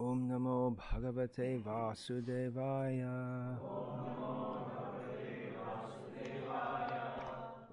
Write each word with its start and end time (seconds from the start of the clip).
ॐ 0.00 0.04
नमो 0.04 0.70
भगवते 0.70 1.58
वासुदेवाय। 1.58 3.00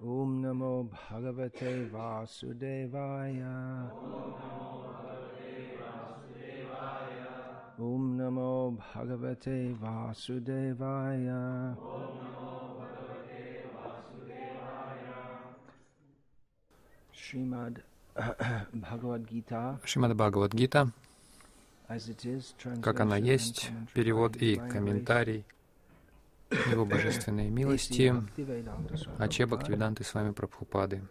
ॐ 0.02 0.40
नमो 0.44 0.84
भगवते 0.84 1.84
वासुदेवाय। 1.84 3.40
ॐ 7.80 8.16
नमो 8.20 8.70
भगवते 8.80 9.72
वासुदेवाय। 9.72 11.26
श्रीमद् 17.14 17.78
भगवद्गीता। 18.90 19.80
श्रीमद् 19.86 20.18
भगवद्गीता। 20.18 20.90
Как 22.82 23.00
она 23.00 23.16
есть, 23.16 23.70
перевод 23.92 24.36
и 24.36 24.56
комментарий 24.56 25.44
Его 26.70 26.84
Божественной 26.86 27.50
милости, 27.50 28.14
Аче 29.18 29.46
Бхактивиданты 29.46 30.04
с 30.04 30.14
вами 30.14 30.32
Прабхупады. 30.32 31.02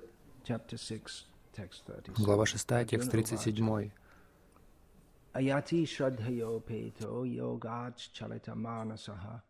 Chapter 0.45 0.77
6, 0.77 1.27
text 1.55 1.85
37. 1.85 2.25
Глава 2.25 2.45
6, 2.45 2.67
текст 2.87 3.13
Arjuna 3.13 3.23
37. 3.23 3.91
Ayati 5.33 5.83
Shraddhayo 5.85 6.59
Peto 6.61 7.23
Yogach 7.23 8.11
Chalita 8.13 8.53
Manasaha 8.53 9.41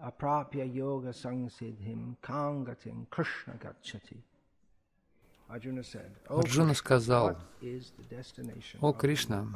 Aprapya 0.00 0.72
Yoga 0.72 1.10
Sangsidhim 1.10 2.16
Kangatim 2.22 3.06
Krishna 3.10 3.54
Gachati. 3.54 4.22
Arjuna 5.48 5.82
said, 5.84 6.10
"O 6.28 6.40
Арджуна 6.40 6.74
сказал, 6.74 7.36
«О 8.80 8.92
Кришна, 8.92 9.46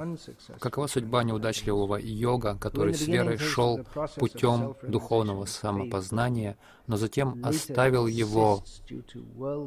какова 0.60 0.86
судьба 0.86 1.24
неудачливого 1.24 1.96
йога, 1.96 2.56
который 2.56 2.94
с 2.94 3.06
верой 3.08 3.38
шел 3.38 3.80
путем 4.16 4.76
духовного 4.82 5.46
самопознания, 5.46 6.56
но 6.86 6.96
затем 6.96 7.44
оставил 7.44 8.06
его, 8.06 8.62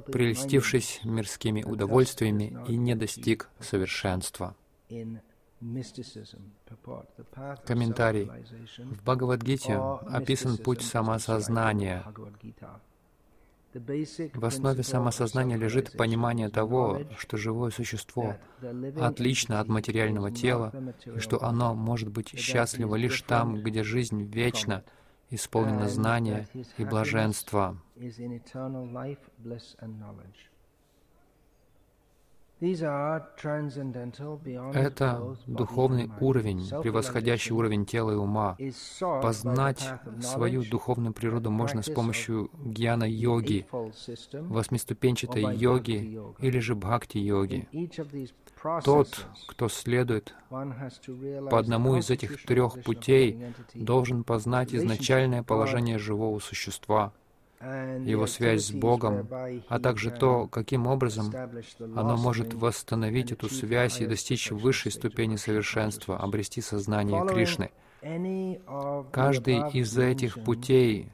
прельстившись 0.06 1.02
мирскими 1.04 1.62
удовольствиями 1.64 2.58
и 2.70 2.78
не 2.78 2.96
достиг 2.96 3.50
совершенства?» 3.60 4.56
Комментарий. 7.66 8.30
В 8.78 9.04
Бхагавадгите 9.04 9.76
описан 9.76 10.58
путь 10.58 10.82
самоосознания. 10.82 12.04
В 13.74 14.46
основе 14.46 14.84
самосознания 14.84 15.58
лежит 15.58 15.98
понимание 15.98 16.50
того, 16.50 17.02
что 17.18 17.38
живое 17.38 17.72
существо 17.72 18.36
отлично 19.00 19.60
от 19.60 19.68
материального 19.68 20.32
тела, 20.32 20.72
и 21.06 21.20
что 21.20 21.44
оно 21.44 21.74
может 21.74 22.10
быть 22.10 22.38
счастливо 22.38 22.96
лишь 22.96 23.22
там, 23.24 23.62
где 23.64 23.84
жизнь 23.84 24.24
вечна, 24.24 24.84
исполнена 25.30 25.90
знания 25.90 26.48
и 26.78 26.86
блаженства. 26.86 27.78
Это 34.74 35.36
духовный 35.48 36.10
уровень, 36.22 36.70
превосходящий 36.82 37.52
уровень 37.52 37.86
тела 37.86 38.12
и 38.12 38.16
ума. 38.16 38.58
Познать 39.22 39.86
свою 40.22 40.64
духовную 40.64 41.14
природу 41.14 41.52
можно 41.52 41.82
с 41.82 41.90
помощью 41.90 42.50
гьяна-йоги, 42.64 43.66
восьмиступенчатой 44.32 45.56
йоги 45.58 46.20
или 46.40 46.60
же 46.60 46.76
бхакти-йоги. 46.76 47.68
Тот, 48.86 49.28
кто 49.48 49.68
следует 49.68 50.34
по 50.50 51.60
одному 51.60 51.98
из 51.98 52.10
этих 52.10 52.46
трех 52.46 52.82
путей, 52.82 53.54
должен 53.74 54.24
познать 54.24 54.74
изначальное 54.74 55.44
положение 55.44 55.98
живого 55.98 56.40
существа, 56.40 57.12
его 58.06 58.28
связь 58.28 58.66
с 58.66 58.72
Богом, 58.72 59.28
а 59.68 59.80
также 59.80 60.12
то, 60.12 60.48
каким 60.48 60.88
образом 60.88 61.34
оно 61.96 62.18
может 62.18 62.54
восстановить 62.54 63.32
эту 63.32 63.50
связь 63.50 64.02
и 64.02 64.06
достичь 64.06 64.52
высшей 64.52 64.92
ступени 64.92 65.38
совершенства, 65.38 66.18
обрести 66.18 66.62
сознание 66.62 67.26
Кришны. 67.26 67.72
Каждый 69.12 69.72
из 69.72 69.98
этих 69.98 70.44
путей 70.44 71.10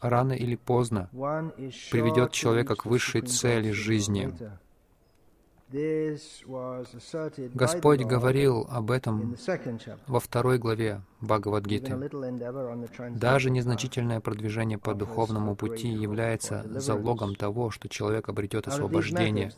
рано 0.00 0.32
или 0.32 0.56
поздно 0.56 1.08
приведет 1.12 2.32
человека 2.32 2.74
к 2.74 2.86
высшей 2.86 3.22
цели 3.22 3.70
жизни. 3.70 4.32
Господь 7.54 8.02
говорил 8.02 8.66
об 8.70 8.90
этом 8.90 9.36
во 10.06 10.20
второй 10.20 10.58
главе 10.58 11.02
Бхагавадгиты. 11.24 12.10
Даже 13.10 13.50
незначительное 13.50 14.20
продвижение 14.20 14.78
по 14.78 14.94
духовному 14.94 15.56
пути 15.56 15.88
является 15.88 16.64
залогом 16.80 17.34
того, 17.34 17.70
что 17.70 17.88
человек 17.88 18.28
обретет 18.28 18.68
освобождение. 18.68 19.52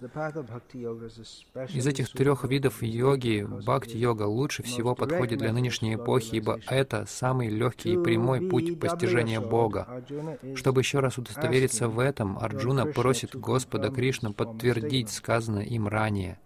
Из 1.74 1.86
этих 1.86 2.10
трех 2.10 2.44
видов 2.44 2.82
йоги 2.82 3.46
бхакти-йога 3.48 4.22
лучше 4.22 4.62
всего 4.62 4.94
подходит 4.94 5.38
для 5.38 5.52
нынешней 5.52 5.94
эпохи, 5.94 6.36
ибо 6.36 6.58
это 6.68 7.04
самый 7.06 7.48
легкий 7.48 7.94
и 7.94 7.98
прямой 7.98 8.40
путь 8.48 8.78
постижения 8.78 9.40
Бога. 9.40 10.02
Чтобы 10.54 10.80
еще 10.80 11.00
раз 11.00 11.18
удостовериться 11.18 11.88
в 11.88 11.98
этом, 11.98 12.38
Арджуна 12.38 12.86
просит 12.86 13.36
Господа 13.36 13.90
Кришну 13.90 14.32
подтвердить 14.32 15.10
сказанное 15.10 15.64
им 15.64 15.88
ранее. 15.88 16.38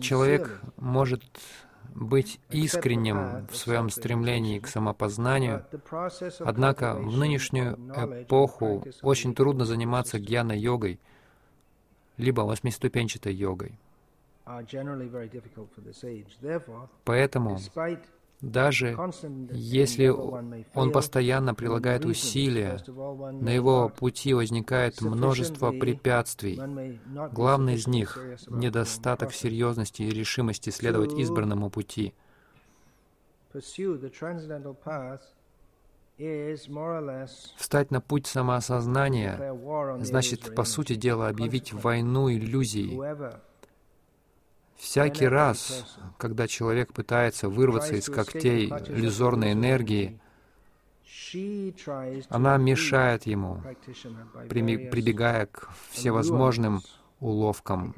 Человек 0.00 0.60
может 0.76 1.22
быть 1.94 2.40
искренним 2.50 3.46
в 3.46 3.56
своем 3.56 3.90
стремлении 3.90 4.58
к 4.58 4.68
самопознанию, 4.68 5.64
однако 6.40 6.94
в 6.94 7.16
нынешнюю 7.16 7.74
эпоху 8.22 8.84
очень 9.02 9.34
трудно 9.34 9.64
заниматься 9.64 10.18
гьяна-йогой, 10.18 11.00
либо 12.16 12.42
восьмиступенчатой 12.42 13.34
йогой. 13.34 13.78
Поэтому 17.04 17.58
даже 18.40 18.96
если 19.50 20.08
он 20.08 20.92
постоянно 20.92 21.54
прилагает 21.54 22.04
усилия, 22.04 22.78
на 22.86 23.48
его 23.48 23.88
пути 23.88 24.32
возникает 24.32 25.00
множество 25.00 25.72
препятствий. 25.72 26.60
Главное 27.32 27.74
из 27.74 27.86
них— 27.86 28.18
недостаток 28.48 29.32
серьезности 29.32 30.02
и 30.02 30.10
решимости 30.10 30.70
следовать 30.70 31.14
избранному 31.14 31.68
пути. 31.70 32.14
Встать 37.56 37.90
на 37.90 38.00
путь 38.00 38.26
самоосознания 38.26 39.54
значит, 40.00 40.54
по 40.54 40.64
сути 40.64 40.94
дела, 40.94 41.28
объявить 41.28 41.72
войну 41.72 42.30
иллюзии. 42.30 42.98
Всякий 44.78 45.26
раз, 45.26 45.84
когда 46.16 46.46
человек 46.46 46.92
пытается 46.92 47.48
вырваться 47.48 47.96
из 47.96 48.06
когтей 48.06 48.68
иллюзорной 48.68 49.52
энергии, 49.52 50.20
она 52.28 52.56
мешает 52.56 53.26
ему, 53.26 53.60
прибегая 54.48 55.46
к 55.46 55.68
всевозможным 55.90 56.82
уловкам. 57.18 57.94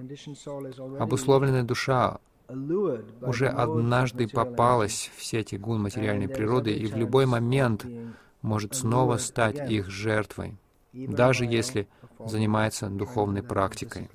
Обусловленная 0.98 1.62
душа 1.62 2.18
уже 3.20 3.48
однажды 3.48 4.26
попалась 4.26 5.10
в 5.16 5.22
сети 5.22 5.56
гун 5.56 5.82
материальной 5.82 6.28
природы 6.28 6.72
и 6.72 6.86
в 6.86 6.97
любой 6.97 7.26
момент 7.26 7.86
может 8.42 8.74
снова 8.74 9.18
стать 9.18 9.70
их 9.70 9.91
жертвой, 9.91 10.56
даже 10.92 11.44
если 11.44 11.86
занимается 12.26 12.88
духовной 12.88 13.42
практикой. 13.42 14.09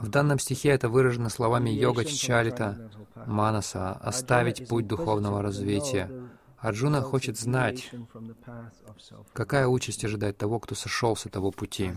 В 0.00 0.08
данном 0.08 0.38
стихе 0.38 0.68
это 0.70 0.88
выражено 0.88 1.28
словами 1.28 1.70
йога 1.70 2.04
чалита 2.04 2.90
манаса, 3.26 3.92
оставить 3.94 4.68
путь 4.68 4.86
духовного 4.86 5.42
развития. 5.42 6.10
Арджуна 6.58 7.02
хочет 7.02 7.38
знать, 7.38 7.90
какая 9.32 9.66
участь 9.66 10.04
ожидает 10.04 10.38
того, 10.38 10.60
кто 10.60 10.74
сошел 10.74 11.16
с 11.16 11.26
этого 11.26 11.50
пути. 11.50 11.92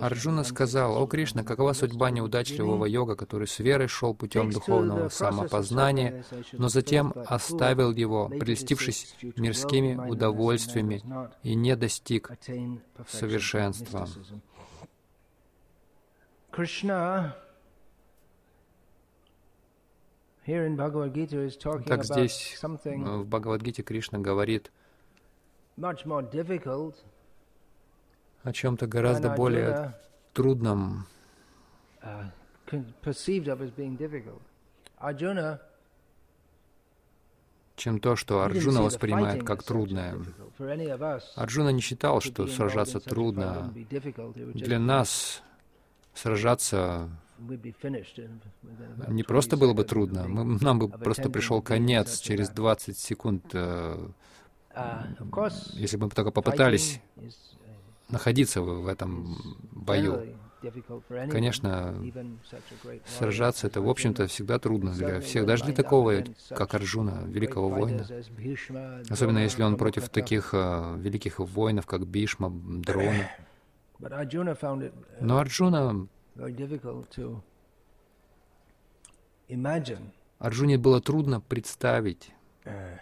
Арджуна 0.00 0.44
сказал, 0.44 1.02
«О 1.02 1.06
Кришна, 1.08 1.42
какова 1.42 1.72
судьба 1.72 2.10
неудачливого 2.10 2.86
йога, 2.86 3.16
который 3.16 3.48
с 3.48 3.58
верой 3.58 3.88
шел 3.88 4.14
путем 4.14 4.50
духовного 4.50 5.08
самопознания, 5.08 6.24
но 6.52 6.68
затем 6.68 7.12
оставил 7.26 7.90
его, 7.92 8.28
прельстившись 8.28 9.16
мирскими 9.36 9.96
удовольствиями, 10.08 11.02
и 11.42 11.56
не 11.56 11.74
достиг 11.74 12.30
совершенства?» 13.08 14.08
Так 21.86 22.04
здесь 22.04 22.58
в 22.62 23.24
Бхагавадгите 23.24 23.82
Кришна 23.82 24.20
говорит 24.20 24.70
о 28.46 28.52
чем-то 28.52 28.86
гораздо 28.86 29.30
более 29.30 29.98
трудном, 30.32 31.06
uh, 32.00 32.30
чем 37.74 37.98
то, 38.00 38.14
что 38.14 38.42
Арджуна 38.42 38.82
воспринимает 38.82 39.42
как 39.44 39.64
трудное. 39.64 40.16
Арджуна 41.34 41.70
не 41.70 41.80
считал, 41.80 42.20
что 42.20 42.46
сражаться 42.46 43.00
трудно. 43.00 43.74
Для 44.54 44.78
нас 44.78 45.42
сражаться 46.14 47.10
не 49.08 49.22
просто 49.24 49.56
было 49.56 49.74
бы 49.74 49.84
трудно, 49.84 50.26
мы, 50.28 50.58
нам 50.60 50.78
бы 50.78 50.88
просто 50.88 51.28
пришел 51.28 51.60
конец 51.60 52.20
через 52.20 52.48
20 52.48 52.96
секунд, 52.96 53.44
э, 53.52 54.08
uh, 54.74 55.52
если 55.74 55.98
бы 55.98 56.04
мы 56.04 56.10
только 56.12 56.30
попытались 56.30 57.02
находиться 58.08 58.62
в 58.62 58.86
этом 58.88 59.36
бою. 59.72 60.36
Конечно, 61.30 61.94
сражаться— 63.06 63.66
это, 63.68 63.80
в 63.80 63.88
общем-то, 63.88 64.26
всегда 64.26 64.58
трудно 64.58 64.92
для 64.92 65.20
всех, 65.20 65.46
даже 65.46 65.64
для 65.64 65.74
такого, 65.74 66.24
как 66.48 66.74
Арджуна, 66.74 67.24
великого 67.26 67.68
воина. 67.68 68.06
Особенно 69.08 69.38
если 69.38 69.62
он 69.62 69.76
против 69.76 70.08
таких 70.08 70.54
uh, 70.54 70.98
великих 70.98 71.38
воинов, 71.38 71.86
как 71.86 72.06
Бишма, 72.06 72.50
Дрона. 72.50 73.30
Но 75.20 75.38
Арджуна 75.38 76.08
Арджуне 80.38 80.78
было 80.78 81.00
трудно 81.00 81.40
представить, 81.40 82.32
uh, 82.64 82.98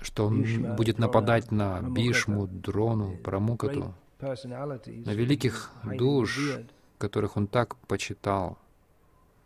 что 0.00 0.26
он 0.26 0.44
будет 0.76 0.98
нападать 0.98 1.50
на 1.50 1.80
Бишму, 1.80 2.46
Дрону, 2.46 3.16
Прамукату, 3.16 3.94
на 4.20 5.12
великих 5.12 5.70
душ, 5.84 6.58
которых 6.98 7.36
он 7.36 7.46
так 7.46 7.76
почитал. 7.86 8.58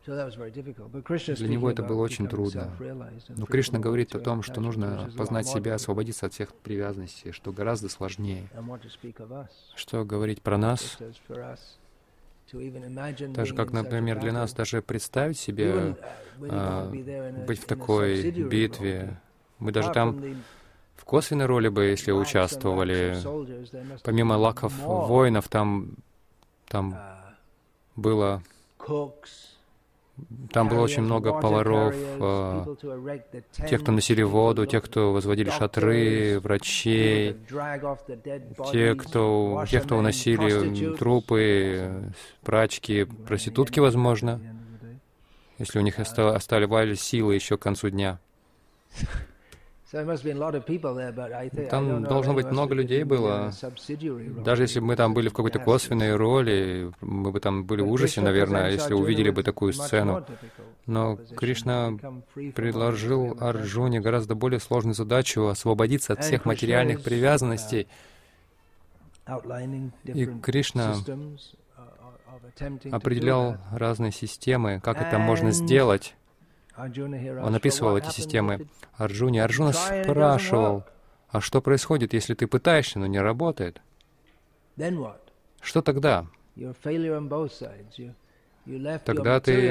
Для 0.07 1.49
него 1.49 1.71
это 1.71 1.83
было 1.83 2.01
очень 2.03 2.29
трудно. 2.29 2.73
Но 3.29 3.45
Кришна 3.45 3.79
говорит 3.79 4.15
о 4.15 4.21
том, 4.21 4.43
что 4.43 4.61
нужно 4.61 5.11
познать 5.17 5.47
себя, 5.47 5.75
освободиться 5.75 6.27
от 6.27 6.33
всех 6.33 6.55
привязанностей, 6.55 7.33
что 7.33 7.53
гораздо 7.53 7.89
сложнее. 7.89 8.49
Что 9.75 10.05
говорить 10.05 10.41
про 10.41 10.57
нас? 10.57 10.99
Так 13.35 13.47
же, 13.47 13.55
как, 13.55 13.73
например, 13.73 14.19
для 14.21 14.33
нас 14.33 14.55
даже 14.55 14.81
представить 14.81 15.39
себе 15.39 15.97
э, 16.41 17.45
быть 17.47 17.61
в 17.61 17.67
такой 17.67 18.31
битве, 18.31 19.21
мы 19.59 19.73
даже 19.73 19.93
там 19.93 20.43
в 20.97 21.05
косвенной 21.05 21.47
роли 21.47 21.69
бы, 21.69 21.85
если 21.85 22.13
участвовали, 22.13 23.17
помимо 24.03 24.35
лаков 24.35 24.73
воинов, 24.79 25.49
там, 25.49 25.93
там 26.69 26.99
было 27.97 28.43
там 30.53 30.69
было 30.69 30.81
очень 30.81 31.03
много 31.03 31.33
поваров, 31.33 31.95
э, 31.95 32.77
тех, 33.69 33.83
кто 33.83 33.93
носили 33.93 34.23
воду, 34.23 34.67
тех, 34.67 34.85
кто 34.85 35.13
возводили 35.13 35.51
шатры, 35.51 36.41
врачей, 36.41 37.37
те, 38.73 38.95
кто, 38.95 39.65
тех, 39.71 39.85
кто 39.85 39.97
уносили 39.97 40.97
трупы, 40.97 42.13
прачки, 42.43 43.05
проститутки, 43.05 43.81
возможно, 43.81 44.41
если 45.59 45.79
у 45.79 45.83
них 45.83 45.99
оставались 45.99 47.01
силы 47.01 47.35
еще 47.35 47.57
к 47.57 47.63
концу 47.63 47.91
дня. 47.91 48.19
Там 51.71 52.05
должно 52.05 52.35
быть 52.35 52.51
много 52.51 52.75
людей 52.75 53.05
было. 53.05 53.53
Даже 54.45 54.65
если 54.65 54.81
бы 54.81 54.87
мы 54.87 54.97
там 54.97 55.15
были 55.15 55.29
в 55.29 55.33
какой-то 55.33 55.59
косвенной 55.59 56.15
роли, 56.15 56.93
мы 57.01 57.31
бы 57.31 57.41
там 57.41 57.65
были 57.65 57.81
в 57.81 57.91
ужасе, 57.91 58.21
наверное, 58.21 58.71
если 58.71 58.93
увидели 58.93 59.31
бы 59.31 59.43
такую 59.43 59.73
сцену. 59.73 60.25
Но 60.87 61.17
Кришна 61.37 61.97
предложил 62.55 63.37
Арджуне 63.41 64.01
гораздо 64.01 64.35
более 64.35 64.61
сложную 64.61 64.95
задачу— 64.95 65.47
освободиться 65.49 66.13
от 66.13 66.23
всех 66.23 66.45
материальных 66.45 67.03
привязанностей. 67.03 67.89
И 70.05 70.27
Кришна 70.43 70.97
определял 72.91 73.57
разные 73.73 74.13
системы, 74.13 74.81
как 74.81 75.01
это 75.01 75.19
можно 75.19 75.51
сделать. 75.53 76.15
Он 76.79 77.55
описывал 77.55 77.97
эти 77.97 78.11
системы 78.11 78.69
Арджуне. 78.95 79.43
Арджуна 79.43 79.73
спрашивал, 79.73 80.85
а 81.29 81.41
что 81.41 81.61
происходит, 81.61 82.13
если 82.13 82.35
ты 82.35 82.47
пытаешься, 82.47 82.99
но 82.99 83.07
не 83.07 83.21
работает? 83.21 83.83
Что 85.61 85.83
тогда? 85.83 86.27
Тогда 89.05 89.41
ты 89.41 89.71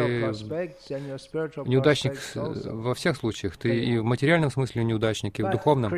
неудачник 1.66 2.20
во 2.36 2.94
всех 2.96 3.18
случаях. 3.18 3.56
Ты 3.58 3.86
и 3.86 4.00
в 4.00 4.04
материальном 4.04 4.50
смысле 4.50 4.84
неудачник, 4.84 5.40
и 5.40 5.44
в 5.44 5.52
духовном. 5.52 5.94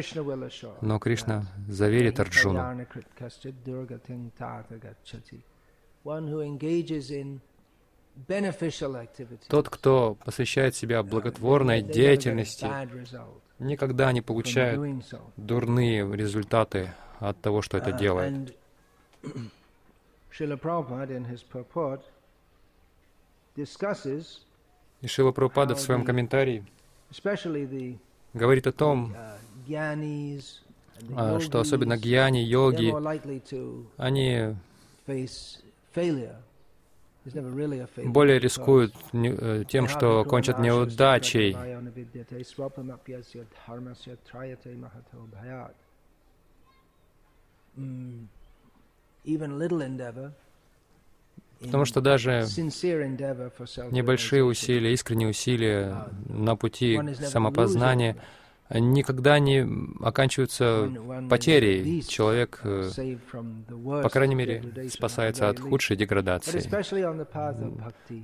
Но 0.81 0.99
Кришна 0.99 1.45
заверит 1.67 2.19
Арджуну. 2.19 2.85
Тот, 9.47 9.69
кто 9.69 10.15
посвящает 10.25 10.75
себя 10.75 11.03
благотворной 11.03 11.81
деятельности, 11.81 12.67
никогда 13.59 14.11
не 14.11 14.21
получает 14.21 15.05
дурные 15.37 16.09
результаты 16.15 16.93
от 17.19 17.39
того, 17.41 17.61
что 17.61 17.77
это 17.77 17.91
uh, 17.91 17.97
делает. 17.99 18.55
И 25.01 25.07
Шила 25.07 25.31
Прабхупада 25.31 25.75
в 25.75 25.79
своем 25.79 26.05
комментарии 26.05 26.65
говорит 28.33 28.67
о 28.67 28.71
том, 28.71 29.13
uh, 29.67 30.41
а, 31.15 31.39
что 31.39 31.59
особенно 31.59 31.97
гьяни, 31.97 32.39
йоги, 32.39 32.93
они 33.97 34.55
более 38.05 38.39
рискуют 38.39 38.93
э, 39.13 39.63
тем, 39.67 39.87
что 39.87 40.23
кончат 40.23 40.59
неудачей. 40.59 41.55
Потому 51.59 51.83
что 51.85 51.99
даже 52.01 52.45
небольшие 53.91 54.43
усилия, 54.45 54.93
искренние 54.93 55.29
усилия 55.29 56.07
на 56.27 56.55
пути 56.55 56.99
самопознания— 57.15 58.15
никогда 58.69 59.39
не 59.39 59.67
оканчиваются 60.01 60.91
потерей. 61.29 62.01
Человек, 62.03 62.59
э, 62.63 63.17
по 64.03 64.09
крайней 64.09 64.35
мере, 64.35 64.89
спасается 64.89 65.49
от 65.49 65.59
худшей 65.59 65.97
деградации. 65.97 66.61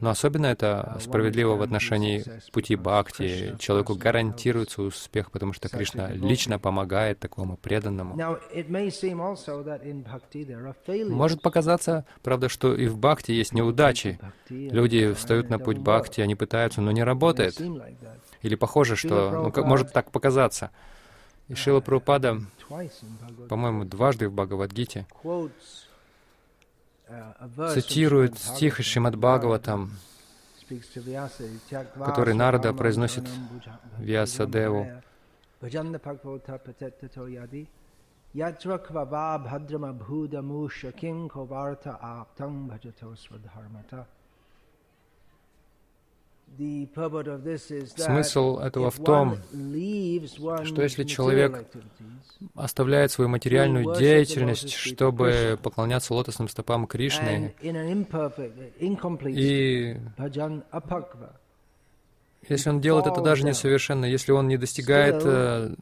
Но 0.01 0.09
особенно 0.09 0.47
это 0.47 0.97
справедливо 1.01 1.55
в 1.55 1.61
отношении 1.61 2.23
пути 2.51 2.75
бхакти. 2.75 3.55
Человеку 3.59 3.95
гарантируется 3.95 4.83
успех, 4.83 5.31
потому 5.31 5.53
что 5.53 5.69
Кришна 5.69 6.11
лично 6.11 6.59
помогает 6.59 7.19
такому 7.19 7.57
преданному. 7.57 8.15
Может 11.09 11.41
показаться, 11.41 12.05
правда, 12.21 12.49
что 12.49 12.75
и 12.75 12.87
в 12.87 12.97
бхакти 12.97 13.31
есть 13.31 13.53
неудачи. 13.53 14.19
Люди 14.49 15.11
встают 15.13 15.49
на 15.49 15.57
путь 15.57 15.79
бхакти, 15.79 16.21
они 16.21 16.35
пытаются, 16.35 16.81
но 16.81 16.91
не 16.91 17.03
работает. 17.03 17.59
Или 18.45 18.53
похоже, 18.53 18.95
что 18.95 19.31
ну, 19.31 19.51
как, 19.51 19.65
может 19.65 19.91
так 19.91 20.11
показаться. 20.11 20.69
И 21.47 21.55
Шила 21.55 21.79
Прабхупада, 21.79 22.41
по-моему, 23.49 23.85
дважды 23.85 24.29
в 24.29 24.33
Бхагавадгите 24.33 25.07
цитирует 27.73 28.37
стих 28.37 28.79
из 28.79 28.85
Шримад 28.85 29.15
Бхагаватам, 29.15 29.89
который 32.05 32.35
Нарада 32.35 32.71
произносит 32.73 33.23
Вьясадеву. 33.97 34.91
Kvava 38.35 39.39
bhadrama 39.39 39.91
bhuda 39.93 40.41
musha 40.43 40.91
kim 40.91 41.29
kovarta 41.29 41.97
aptam 42.01 42.67
bhajato 42.69 43.15
swadharmata. 43.15 44.05
Смысл 47.95 48.59
этого 48.59 48.91
в 48.91 49.03
том, 49.03 49.37
что 50.63 50.81
если 50.81 51.03
человек 51.03 51.67
оставляет 52.53 53.11
свою 53.11 53.29
материальную 53.29 53.95
деятельность, 53.95 54.71
чтобы 54.71 55.59
поклоняться 55.61 56.13
лотосным 56.13 56.47
стопам 56.47 56.87
Кришны, 56.87 57.53
и 57.61 59.97
если 62.49 62.69
он 62.69 62.81
делает 62.81 63.07
это 63.07 63.21
даже 63.21 63.43
несовершенно, 63.43 64.05
если 64.05 64.31
он 64.31 64.47
не 64.47 64.57
достигает 64.57 65.21
э, 65.23 65.73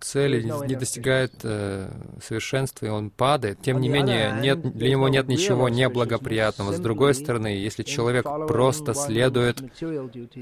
цели, 0.00 0.42
не 0.42 0.74
достигает 0.74 1.32
э, 1.42 1.90
совершенства, 2.22 2.86
и 2.86 2.88
он 2.88 3.10
падает, 3.10 3.60
тем 3.62 3.80
не 3.80 3.88
менее, 3.88 4.38
нет, 4.40 4.60
для 4.76 4.90
него 4.90 5.08
нет 5.08 5.28
ничего 5.28 5.68
неблагоприятного. 5.68 6.72
С 6.72 6.80
другой 6.80 7.14
стороны, 7.14 7.48
если 7.48 7.82
человек 7.82 8.24
просто 8.46 8.94
следует 8.94 9.62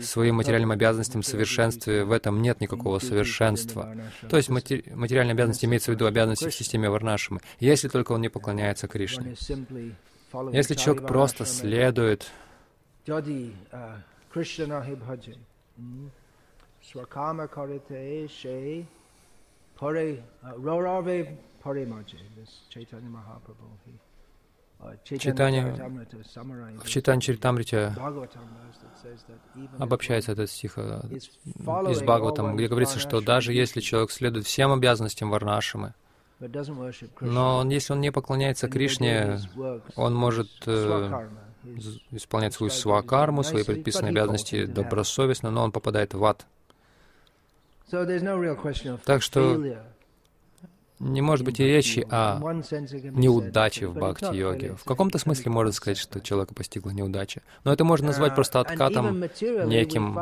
своим 0.02 0.36
материальным 0.36 0.72
обязанностям 0.72 1.22
в 1.22 1.26
совершенстве, 1.26 2.04
в 2.04 2.12
этом 2.12 2.42
нет 2.42 2.60
никакого 2.60 2.98
совершенства. 2.98 3.94
То 4.28 4.36
есть 4.36 4.48
матери, 4.48 4.84
материальные 4.94 5.32
обязанности 5.32 5.64
имеется 5.66 5.92
в 5.92 5.94
виду 5.94 6.06
обязанности 6.06 6.48
в 6.48 6.54
системе 6.54 6.90
Варнашимы, 6.90 7.40
если 7.58 7.88
только 7.88 8.12
он 8.12 8.20
не 8.20 8.28
поклоняется 8.28 8.88
Кришне. 8.88 9.34
Если 10.52 10.74
человек 10.74 11.06
просто 11.06 11.44
следует 11.44 12.30
Swakama 16.82 17.48
karite 17.48 18.28
she 18.28 18.86
pare 19.78 20.22
rorave 20.58 21.36
pare 21.62 21.86
maje. 21.86 22.16
This 22.36 22.60
Chaitanya 22.68 23.08
Mahaprabhu. 23.08 23.66
He 23.86 23.92
Читание, 25.04 25.74
в 26.82 26.88
читании 26.88 27.20
Чаритамрите 27.20 27.94
обобщается 29.78 30.32
этот 30.32 30.50
стих 30.50 30.74
э, 30.76 31.02
из 31.10 32.00
Бхагаватам, 32.02 32.56
где 32.56 32.66
говорится, 32.66 32.98
что 32.98 33.20
даже 33.20 33.52
если 33.52 33.80
человек 33.80 34.10
следует 34.10 34.46
всем 34.46 34.72
обязанностям 34.72 35.28
Варнашимы, 35.28 35.94
но 37.20 37.66
если 37.68 37.92
он 37.92 38.00
не 38.00 38.10
поклоняется 38.10 38.68
Кришне, 38.68 39.38
он 39.96 40.14
может 40.14 40.48
э, 40.64 41.28
исполнять 42.10 42.54
свою 42.54 42.70
свакарму, 42.70 43.42
свои 43.42 43.64
предписанные 43.64 44.10
обязанности 44.10 44.66
добросовестно, 44.66 45.50
но 45.50 45.64
он 45.64 45.72
попадает 45.72 46.14
в 46.14 46.24
ад. 46.24 46.46
Так 49.04 49.22
что 49.22 49.60
не 51.00 51.22
может 51.22 51.46
быть 51.46 51.58
и 51.60 51.64
речи 51.64 52.06
о 52.10 52.38
неудаче 52.40 53.86
в 53.86 53.94
бхакти-йоге. 53.94 54.76
В 54.76 54.84
каком-то 54.84 55.18
смысле 55.18 55.50
можно 55.50 55.72
сказать, 55.72 55.98
что 55.98 56.20
человека 56.20 56.54
постигла 56.54 56.90
неудача. 56.90 57.42
Но 57.64 57.72
это 57.72 57.84
можно 57.84 58.08
назвать 58.08 58.34
просто 58.34 58.60
откатом 58.60 59.20
неким. 59.20 60.18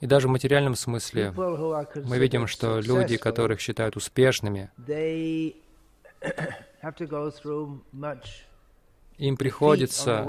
И 0.00 0.06
даже 0.06 0.26
в 0.28 0.32
материальном 0.32 0.74
смысле 0.74 1.32
мы 1.36 2.18
видим, 2.18 2.48
что 2.48 2.80
люди, 2.80 3.16
которых 3.16 3.60
считают 3.60 3.96
успешными, 3.96 4.70
им 9.18 9.36
приходится 9.36 10.26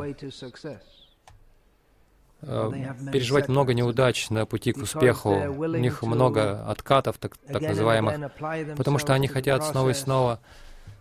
э, 2.41 2.71
переживать 3.11 3.47
много 3.47 3.73
неудач 3.73 4.29
на 4.29 4.45
пути 4.45 4.73
к 4.73 4.77
успеху. 4.77 5.31
У 5.31 5.65
них 5.77 6.01
много 6.03 6.65
откатов, 6.69 7.17
так, 7.17 7.37
так 7.37 7.61
называемых, 7.61 8.31
потому 8.77 8.99
что 8.99 9.13
они 9.13 9.27
хотят 9.27 9.63
снова 9.65 9.89
и 9.89 9.93
снова 9.93 10.39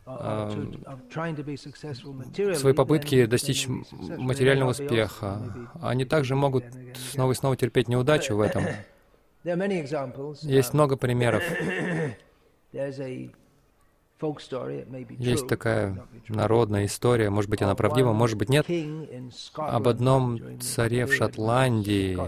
э, 0.07 0.67
свои 2.55 2.73
попытки 2.73 3.27
достичь 3.27 3.67
материального 3.69 4.71
успеха. 4.71 5.69
Они 5.81 6.05
также 6.05 6.35
могут 6.37 6.65
снова 7.13 7.33
и 7.33 7.35
снова 7.35 7.57
терпеть 7.57 7.89
неудачу 7.89 8.37
в 8.37 8.41
этом. 8.41 8.65
Есть 10.43 10.73
много 10.73 10.97
примеров. 10.97 11.43
Есть 15.19 15.49
такая 15.49 16.07
народная 16.29 16.87
история, 16.87 17.31
может 17.31 17.51
быть, 17.51 17.63
она 17.63 17.75
правдива, 17.75 18.13
может 18.13 18.39
быть, 18.39 18.49
нет, 18.49 18.67
об 19.57 19.89
одном 19.89 20.61
царе 20.61 21.07
в 21.07 21.13
Шотландии. 21.13 22.19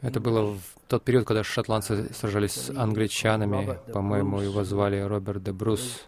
Это 0.00 0.20
было 0.20 0.54
в 0.54 0.62
тот 0.88 1.04
период, 1.04 1.26
когда 1.26 1.44
шотландцы 1.44 2.12
сражались 2.14 2.52
с 2.52 2.70
англичанами. 2.70 3.78
По-моему, 3.92 4.40
его 4.40 4.64
звали 4.64 4.98
Роберт 5.00 5.42
де 5.42 5.52
Брус. 5.52 6.06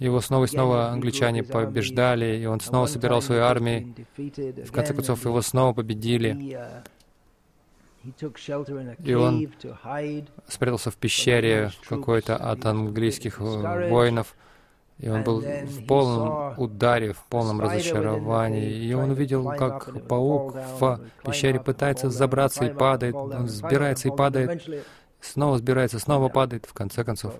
Его 0.00 0.20
снова 0.20 0.44
и 0.44 0.48
снова 0.48 0.88
англичане 0.88 1.44
побеждали, 1.44 2.36
и 2.38 2.46
он 2.46 2.60
снова 2.60 2.86
собирал 2.86 3.22
свои 3.22 3.38
армии. 3.38 3.94
В 4.16 4.72
конце 4.72 4.94
концов, 4.94 5.24
его 5.24 5.40
снова 5.42 5.72
победили. 5.72 6.56
И 9.02 9.14
он 9.14 9.48
спрятался 10.48 10.90
в 10.90 10.96
пещере 10.96 11.70
какой-то 11.88 12.36
от 12.36 12.64
английских 12.66 13.40
воинов. 13.40 14.34
И 14.98 15.08
он 15.08 15.24
был 15.24 15.40
в 15.40 15.86
полном 15.86 16.58
ударе, 16.58 17.12
в 17.12 17.24
полном 17.24 17.60
разочаровании. 17.60 18.70
И 18.70 18.94
он 18.94 19.10
увидел, 19.10 19.44
как 19.44 20.06
паук 20.06 20.54
в 20.54 21.00
пещере 21.24 21.60
пытается 21.60 22.10
забраться 22.10 22.64
и 22.64 22.72
падает, 22.72 23.14
он 23.14 23.48
сбирается 23.48 24.08
и 24.08 24.10
падает, 24.10 24.62
снова 25.20 25.58
сбирается, 25.58 25.98
снова 25.98 26.28
падает, 26.28 26.66
в 26.66 26.72
конце 26.72 27.04
концов. 27.04 27.34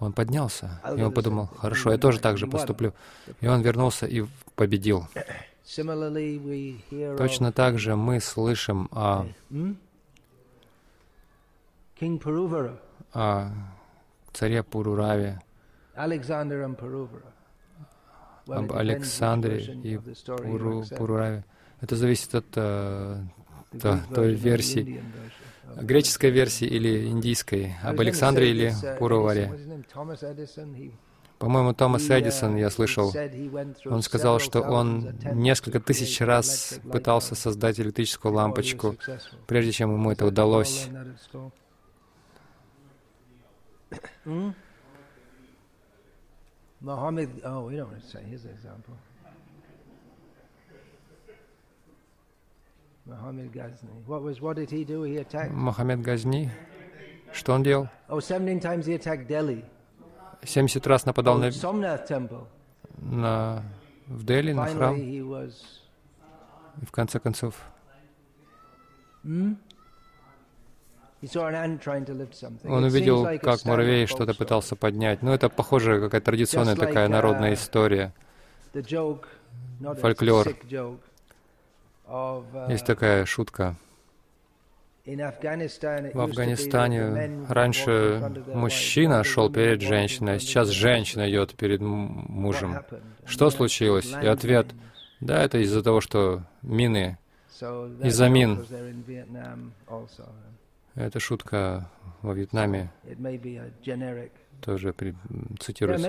Он 0.00 0.12
поднялся, 0.12 0.82
и 0.96 1.02
он 1.02 1.12
подумал, 1.12 1.46
хорошо, 1.46 1.90
я 1.92 1.98
тоже 1.98 2.20
так 2.20 2.36
же 2.36 2.46
поступлю. 2.46 2.92
И 3.40 3.46
он 3.46 3.62
вернулся 3.62 4.06
и 4.06 4.24
победил. 4.54 5.08
Точно 7.16 7.52
так 7.52 7.78
же 7.78 7.96
мы 7.96 8.20
слышим 8.20 8.88
о, 8.92 9.26
о 13.12 13.50
царе 14.32 14.62
Пурураве, 14.62 15.40
об 18.46 18.72
Александре 18.72 19.58
и 19.82 19.98
Пуру, 19.98 20.84
Пурураве. 20.96 21.44
Это 21.80 21.96
зависит 21.96 22.34
от 22.34 22.56
uh, 22.56 23.20
той 24.14 24.34
версии, 24.34 25.02
греческой 25.76 26.30
версии 26.30 26.66
или 26.66 27.08
индийской, 27.08 27.74
об 27.82 27.98
Александре 28.00 28.50
или 28.50 28.72
Пуруваре. 28.98 29.52
По-моему, 31.38 31.74
Томас 31.74 32.08
Эдисон, 32.08 32.56
я 32.56 32.70
слышал, 32.70 33.12
он 33.84 34.02
сказал, 34.02 34.38
что 34.38 34.62
он 34.62 35.14
несколько 35.34 35.80
тысяч 35.80 36.20
раз 36.20 36.80
пытался 36.90 37.34
создать 37.34 37.78
электрическую 37.78 38.32
лампочку, 38.32 38.96
прежде 39.46 39.72
чем 39.72 39.92
ему 39.92 40.10
это 40.10 40.26
удалось. 40.26 40.88
Muhammad, 46.82 47.28
oh, 47.42 47.64
we 47.66 47.76
don't 47.76 47.88
say 48.02 48.22
his 48.22 48.44
example. 48.44 48.94
Muhammad 53.06 53.52
Ghazni. 53.52 53.88
What 54.06 54.22
was, 54.22 54.40
what 54.40 54.56
did 54.56 54.70
he 54.70 54.84
do? 54.84 55.04
He 55.04 55.16
attacked. 55.18 55.52
Мухаммед 55.52 56.02
Газни. 56.02 56.50
Что 57.32 57.54
он 57.54 57.62
делал? 57.62 57.88
Oh, 58.08 58.20
17 58.20 58.60
times 58.60 58.86
he 58.86 58.94
attacked 58.94 59.26
Delhi. 59.26 59.64
70 60.46 60.86
раз 60.86 61.06
нападал 61.06 61.38
на, 61.38 61.50
на 62.98 63.62
в 64.06 64.24
Дели, 64.24 64.52
на 64.52 64.66
храм. 64.66 64.96
И 64.96 65.20
в 66.84 66.90
конце 66.92 67.18
концов, 67.18 67.54
он 72.64 72.84
увидел, 72.84 73.26
как 73.40 73.64
муравей 73.64 74.06
что-то 74.06 74.34
пытался 74.34 74.76
поднять. 74.76 75.22
Ну, 75.22 75.32
это 75.32 75.48
похоже, 75.48 76.00
какая-то 76.00 76.26
традиционная 76.26 76.76
такая 76.76 77.08
народная 77.08 77.54
история. 77.54 78.12
Фольклор. 80.00 80.48
Есть 82.68 82.86
такая 82.86 83.24
шутка. 83.24 83.74
В 85.06 86.20
Афганистане 86.20 87.46
раньше 87.48 88.20
мужчина 88.54 89.22
шел 89.22 89.50
перед 89.52 89.80
женщиной, 89.80 90.34
а 90.34 90.38
сейчас 90.40 90.68
женщина 90.70 91.30
идет 91.30 91.54
перед 91.54 91.80
мужем. 91.80 92.82
Что 93.24 93.50
случилось? 93.50 94.12
И 94.22 94.26
ответ, 94.26 94.66
да, 95.20 95.42
это 95.44 95.58
из-за 95.58 95.82
того, 95.82 96.00
что 96.00 96.42
мины, 96.62 97.18
из-за 98.02 98.28
мин. 98.28 98.64
Это 100.96 101.20
шутка 101.20 101.88
во 102.22 102.34
Вьетнаме. 102.34 102.90
тоже 104.60 104.92
при, 104.92 105.14
цитируется. 105.60 106.08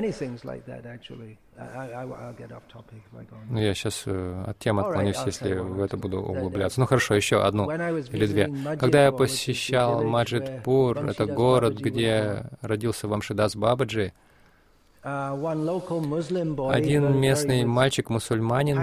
Ну, 3.50 3.60
я 3.60 3.74
сейчас 3.74 4.04
э, 4.06 4.44
от 4.46 4.60
темы 4.60 4.84
отклонюсь, 4.84 5.18
если 5.26 5.56
в 5.56 5.82
это 5.82 5.98
буду 5.98 6.22
углубляться. 6.22 6.80
Ну, 6.80 6.86
хорошо, 6.86 7.16
еще 7.16 7.42
одну 7.42 7.70
или 7.72 8.28
две. 8.28 8.78
Когда 8.78 9.06
я 9.06 9.12
посещал 9.12 10.04
Маджидпур, 10.04 10.98
это 11.00 11.26
город, 11.26 11.80
где 11.80 12.46
родился 12.62 13.08
Вамшидас 13.08 13.56
Бабаджи, 13.56 14.14
Uh, 15.04 16.74
один 16.74 17.18
местный 17.18 17.64
мальчик-мусульманин, 17.64 18.78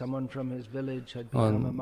он 0.00 1.80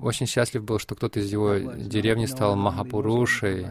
очень 0.00 0.26
счастлив 0.26 0.64
был, 0.64 0.78
что 0.78 0.94
кто-то 0.94 1.20
из 1.20 1.32
его 1.32 1.56
деревни 1.56 2.26
стал 2.26 2.56
Махапурушей. 2.56 3.68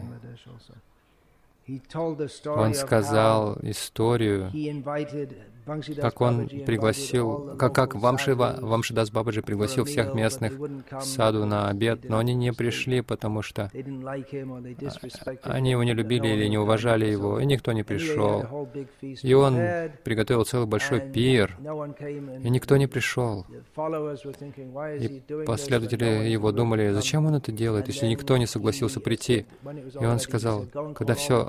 Он 2.46 2.74
сказал 2.74 3.58
историю, 3.62 4.50
как 6.00 6.20
он 6.20 6.48
пригласил, 6.66 7.56
как, 7.58 7.74
как 7.74 7.94
Вамшива, 7.94 8.58
Вамшидас 8.60 9.10
Бабаджи 9.10 9.42
пригласил 9.42 9.84
всех 9.84 10.14
местных 10.14 10.52
в 10.58 11.00
саду 11.02 11.44
на 11.46 11.68
обед, 11.68 12.08
но 12.08 12.18
они 12.18 12.34
не 12.34 12.52
пришли, 12.52 13.00
потому 13.00 13.42
что 13.42 13.70
они 15.42 15.70
его 15.70 15.82
не 15.84 15.94
любили 15.94 16.28
или 16.28 16.46
не 16.48 16.58
уважали 16.58 17.06
его, 17.06 17.40
и 17.40 17.46
никто 17.46 17.72
не 17.72 17.82
пришел. 17.82 18.68
И 19.00 19.32
он 19.34 19.58
приготовил 20.04 20.44
целый 20.44 20.66
большой 20.66 21.00
пир, 21.00 21.56
и 21.60 22.50
никто 22.50 22.76
не 22.76 22.86
пришел. 22.86 23.46
И 25.00 25.22
последователи 25.46 26.28
его 26.28 26.52
думали, 26.52 26.90
зачем 26.92 27.26
он 27.26 27.36
это 27.36 27.52
делает, 27.52 27.88
если 27.88 28.06
никто 28.06 28.36
не 28.36 28.46
согласился 28.46 29.00
прийти. 29.00 29.46
И 30.00 30.04
он 30.04 30.18
сказал, 30.18 30.66
когда 30.94 31.14
все 31.14 31.48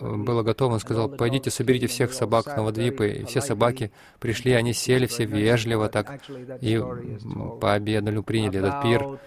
было 0.00 0.42
готово, 0.42 0.74
он 0.74 0.80
сказал, 0.80 1.08
пойдите, 1.08 1.50
соберите 1.50 1.86
всех 1.86 2.12
собак 2.12 2.46
Навадвипы, 2.46 3.08
и 3.08 3.24
все 3.24 3.37
собаки 3.40 3.92
пришли, 4.18 4.52
они 4.52 4.72
сели 4.72 5.06
все 5.06 5.24
вежливо 5.24 5.88
так 5.88 6.20
и 6.60 6.78
пообедали, 7.60 8.20
приняли 8.20 8.58
этот 8.58 8.82
пир. 8.82 9.18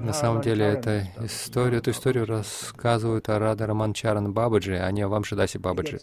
На 0.00 0.12
самом 0.12 0.42
деле, 0.42 0.64
это 0.64 1.08
историю, 1.20 1.78
эту 1.78 1.90
историю 1.90 2.26
рассказывают 2.26 3.28
о 3.28 3.38
Рада 3.38 3.66
Раманчаран 3.66 4.32
Бабаджи, 4.32 4.76
а 4.76 4.90
не 4.90 5.02
о 5.02 5.08
Вамшидасе 5.08 5.58
Бабаджи. 5.58 6.00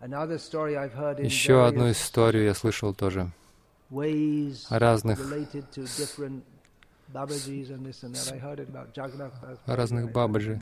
Еще 0.00 1.66
одну 1.66 1.90
историю 1.90 2.44
я 2.44 2.54
слышал 2.54 2.94
тоже 2.94 3.30
о 3.90 4.78
разных 4.78 5.18
разных 9.66 10.12
Бабаджи. 10.12 10.60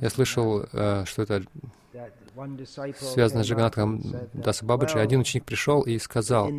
Я 0.00 0.10
слышал, 0.10 0.64
э, 0.72 1.04
что 1.06 1.22
это 1.22 1.42
связано 2.98 3.44
с 3.44 3.46
Джаганатхом 3.46 4.02
Даса 4.32 4.64
Бабаджи. 4.64 4.98
Один 4.98 5.20
ученик 5.20 5.44
пришел 5.44 5.82
и 5.82 5.98
сказал, 5.98 6.50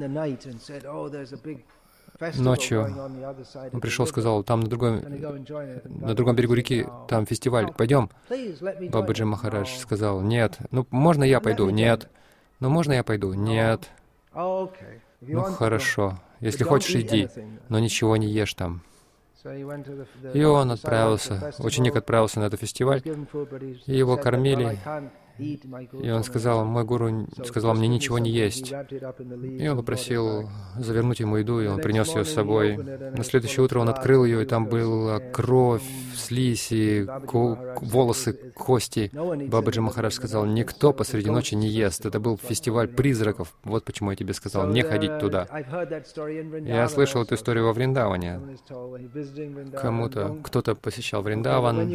ночью 2.36 2.84
он 3.74 3.82
пришел, 3.82 4.06
сказал, 4.06 4.44
там 4.44 4.62
на 4.62 4.70
другом, 4.70 5.02
на 5.86 6.14
другом 6.14 6.36
берегу 6.36 6.54
реки, 6.54 6.86
там 7.08 7.26
фестиваль, 7.26 7.72
пойдем. 7.74 8.10
Бабаджи 8.92 9.26
Махарадж 9.26 9.78
сказал, 9.78 10.22
нет. 10.22 10.58
Ну, 10.72 10.86
можно 10.92 11.24
я 11.24 11.40
пойду? 11.40 11.70
Нет. 11.70 12.10
Ну, 12.60 12.70
можно 12.70 12.94
я 12.94 13.04
пойду? 13.04 13.34
Нет. 13.34 13.90
Ну, 14.34 15.44
хорошо. 15.44 16.20
Если 16.40 16.64
хочешь, 16.64 16.96
иди, 16.96 17.30
но 17.70 17.80
ничего 17.80 18.18
не 18.18 18.28
ешь 18.28 18.54
там. 18.54 18.82
И 20.34 20.44
он 20.44 20.72
отправился, 20.72 21.54
ученик 21.60 21.96
отправился 21.96 22.40
на 22.40 22.46
этот 22.46 22.60
фестиваль, 22.60 23.02
и 23.86 23.96
его 23.96 24.18
кормили, 24.18 24.78
и 25.42 26.10
он 26.10 26.24
сказал, 26.24 26.66
мой 26.66 26.84
гуру 26.84 27.28
сказал 27.46 27.74
мне 27.74 27.88
ничего 27.88 28.20
не 28.20 28.30
есть. 28.30 28.72
И 28.72 29.68
он 29.68 29.78
попросил 29.78 30.50
завернуть 30.78 31.20
ему 31.20 31.38
еду, 31.38 31.60
и 31.62 31.68
он 31.68 31.82
принес 31.82 32.14
ее 32.16 32.26
с 32.26 32.34
собой. 32.34 32.78
На 32.78 33.24
следующее 33.24 33.64
утро 33.64 33.80
он 33.80 33.90
открыл 33.90 34.24
ее, 34.26 34.44
и 34.44 34.46
там 34.46 34.66
была 34.66 35.20
кровь, 35.20 35.84
слизь 36.16 36.72
и 36.72 37.06
ко 37.28 37.58
волосы, 37.82 38.34
кости. 38.56 39.10
Бабаджи 39.14 39.82
Махарадж 39.82 40.14
сказал, 40.14 40.46
никто 40.46 40.94
посреди 40.94 41.30
ночи 41.30 41.56
не 41.56 41.68
ест. 41.68 42.06
Это 42.06 42.20
был 42.20 42.38
фестиваль 42.38 42.88
призраков. 42.88 43.54
Вот 43.64 43.84
почему 43.84 44.12
я 44.12 44.16
тебе 44.16 44.34
сказал, 44.34 44.68
не 44.68 44.82
ходить 44.84 45.18
туда. 45.20 45.48
Я 46.66 46.88
слышал 46.88 47.24
эту 47.24 47.36
историю 47.36 47.66
во 47.66 47.74
Вриндаване. 47.74 48.40
Кому-то, 49.82 50.38
кто-то 50.44 50.76
посещал 50.76 51.22
Вриндаван, 51.22 51.90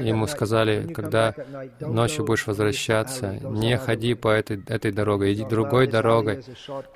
ему 0.00 0.26
сказали, 0.26 0.92
когда 0.92 1.34
ночью 1.80 2.24
будешь 2.24 2.46
возвращаться, 2.46 2.87
возвращаться, 2.88 3.38
не 3.48 3.76
ходи 3.76 4.14
по 4.14 4.28
этой, 4.28 4.62
этой 4.66 4.92
дорогой, 4.92 5.32
иди 5.32 5.44
другой 5.44 5.86
дорогой. 5.86 6.44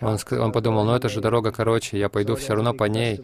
Он, 0.01 0.19
он 0.31 0.53
подумал, 0.53 0.85
ну 0.85 0.95
это 0.95 1.09
же 1.09 1.21
дорога 1.21 1.53
короче, 1.53 1.99
я 1.99 2.09
пойду 2.09 2.35
все 2.37 2.55
равно 2.55 2.75
по 2.75 2.85
ней. 2.85 3.21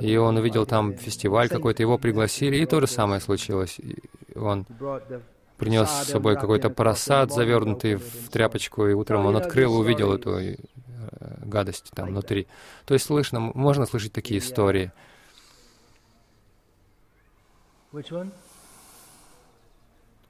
И 0.00 0.16
он 0.16 0.36
увидел 0.36 0.66
там 0.66 0.94
фестиваль 0.96 1.48
какой-то, 1.48 1.82
его 1.82 1.98
пригласили, 1.98 2.56
и 2.56 2.66
то 2.66 2.80
же 2.80 2.86
самое 2.86 3.20
случилось. 3.20 3.78
И 3.78 3.96
он 4.36 4.66
принес 5.56 5.88
с 5.88 6.08
собой 6.08 6.36
какой-то 6.36 6.70
просад, 6.70 7.32
завернутый 7.32 7.94
в 7.96 8.28
тряпочку, 8.30 8.86
и 8.86 8.92
утром 8.92 9.26
он 9.26 9.36
открыл 9.36 9.74
и 9.76 9.78
увидел 9.78 10.12
эту 10.12 10.38
э, 10.38 10.56
гадость 11.44 11.90
там 11.94 12.08
внутри. 12.08 12.46
То 12.84 12.92
есть 12.94 13.06
слышно, 13.06 13.40
можно 13.40 13.86
слышать 13.86 14.12
такие 14.12 14.40
истории. 14.40 14.92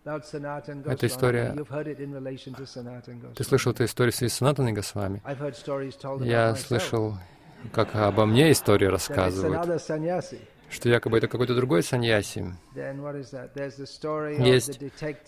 Эта 0.06 1.06
история... 1.06 1.54
Ты 3.34 3.44
слышал 3.44 3.72
эту 3.72 3.84
историю 3.84 4.12
с 4.12 4.32
Санатаной 4.32 4.72
Госвами? 4.72 5.20
Я 6.24 6.54
слышал, 6.54 7.16
как 7.72 7.94
обо 7.96 8.24
мне 8.24 8.52
историю 8.52 8.90
рассказывают 8.90 9.82
что 10.68 10.88
якобы 10.88 11.18
это 11.18 11.28
какой-то 11.28 11.54
другой 11.54 11.82
саньяси. 11.82 12.54
Есть 12.74 14.80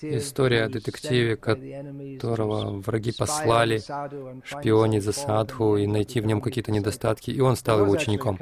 история 0.02 0.64
о 0.64 0.68
детективе, 0.68 1.36
которого 1.36 2.80
враги 2.80 3.12
послали 3.12 3.80
шпионить 4.44 5.04
за 5.04 5.12
садху 5.12 5.76
и 5.76 5.86
найти 5.86 6.20
в 6.20 6.26
нем 6.26 6.40
какие-то 6.40 6.72
недостатки, 6.72 7.30
и 7.30 7.40
он 7.40 7.56
стал 7.56 7.80
его 7.80 7.92
учеником. 7.92 8.38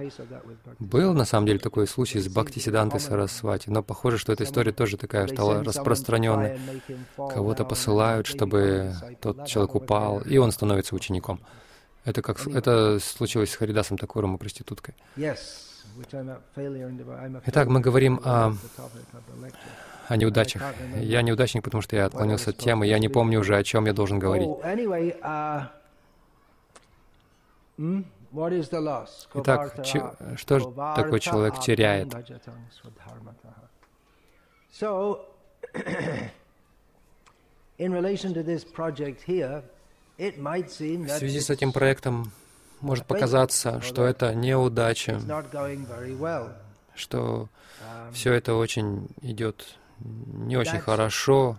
Был, 0.78 1.14
на 1.14 1.24
самом 1.24 1.46
деле, 1.46 1.58
такой 1.58 1.86
случай 1.86 2.18
с 2.18 2.28
Бхакти 2.28 2.58
Сидантой 2.58 3.00
Сарасвати, 3.00 3.70
но 3.70 3.82
похоже, 3.82 4.18
что 4.18 4.32
эта 4.32 4.44
история 4.44 4.72
тоже 4.72 4.96
такая 4.96 5.26
стала 5.26 5.62
распространенной. 5.62 6.58
Кого-то 7.16 7.64
посылают, 7.64 8.26
чтобы 8.26 8.94
тот 9.20 9.46
человек 9.46 9.74
упал, 9.74 10.20
и 10.20 10.38
он 10.38 10.52
становится 10.52 10.94
учеником. 10.94 11.40
Это 12.04 12.22
как 12.22 12.46
это 12.46 13.00
случилось 13.00 13.50
с 13.50 13.56
Харидасом 13.56 13.98
Такуром 13.98 14.36
и 14.36 14.38
проституткой. 14.38 14.94
Итак, 17.46 17.68
мы 17.68 17.80
говорим 17.80 18.20
о, 18.24 18.52
о 20.08 20.16
неудачах. 20.16 20.62
Я 21.00 21.22
неудачник, 21.22 21.62
потому 21.62 21.82
что 21.82 21.96
я 21.96 22.06
отклонился 22.06 22.50
от 22.50 22.58
темы. 22.58 22.86
Я 22.86 22.98
не 22.98 23.08
помню 23.08 23.40
уже, 23.40 23.56
о 23.56 23.64
чем 23.64 23.86
я 23.86 23.92
должен 23.92 24.18
говорить. 24.18 24.48
Uh, 24.48 25.68
hmm? 27.78 28.04
Итак, 29.34 29.86
что 30.36 30.94
такой 30.94 31.20
человек 31.20 31.58
теряет? 31.60 32.14
В 41.14 41.18
связи 41.18 41.40
с 41.40 41.50
этим 41.50 41.72
проектом 41.72 42.32
может 42.80 43.06
показаться, 43.06 43.80
что 43.80 44.04
это 44.04 44.34
неудача, 44.34 45.20
что 46.94 47.48
все 48.12 48.32
это 48.32 48.54
очень 48.54 49.08
идет 49.22 49.76
не 49.98 50.56
очень 50.56 50.80
хорошо. 50.80 51.58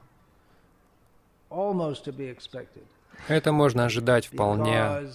Это 3.28 3.52
можно 3.52 3.86
ожидать 3.86 4.28
вполне, 4.28 5.10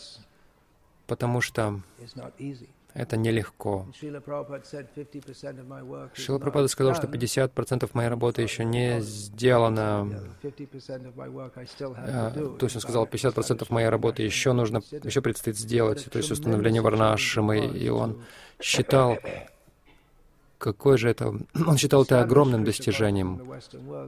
потому 1.06 1.40
что 1.40 1.80
это 2.94 3.16
нелегко. 3.16 3.86
Шила 6.14 6.38
Прабхупада 6.38 6.68
сказал, 6.68 6.94
что 6.94 7.06
50% 7.06 7.90
моей 7.94 8.08
работы 8.08 8.42
еще 8.42 8.64
не 8.64 9.00
сделано. 9.00 10.08
А, 11.96 12.30
то 12.30 12.66
есть 12.66 12.76
он 12.76 12.82
сказал, 12.82 13.06
50% 13.06 13.66
моей 13.70 13.88
работы 13.88 14.22
еще 14.22 14.52
нужно, 14.52 14.82
еще 15.02 15.22
предстоит 15.22 15.56
сделать, 15.56 16.04
то 16.10 16.18
есть 16.18 16.30
установление 16.30 16.82
варнашимы, 16.82 17.66
и 17.66 17.88
он 17.88 18.22
считал, 18.60 19.16
какой 20.62 20.96
же 20.96 21.10
это... 21.10 21.34
Он 21.66 21.76
считал 21.76 22.04
это 22.04 22.22
огромным 22.22 22.64
достижением 22.64 23.42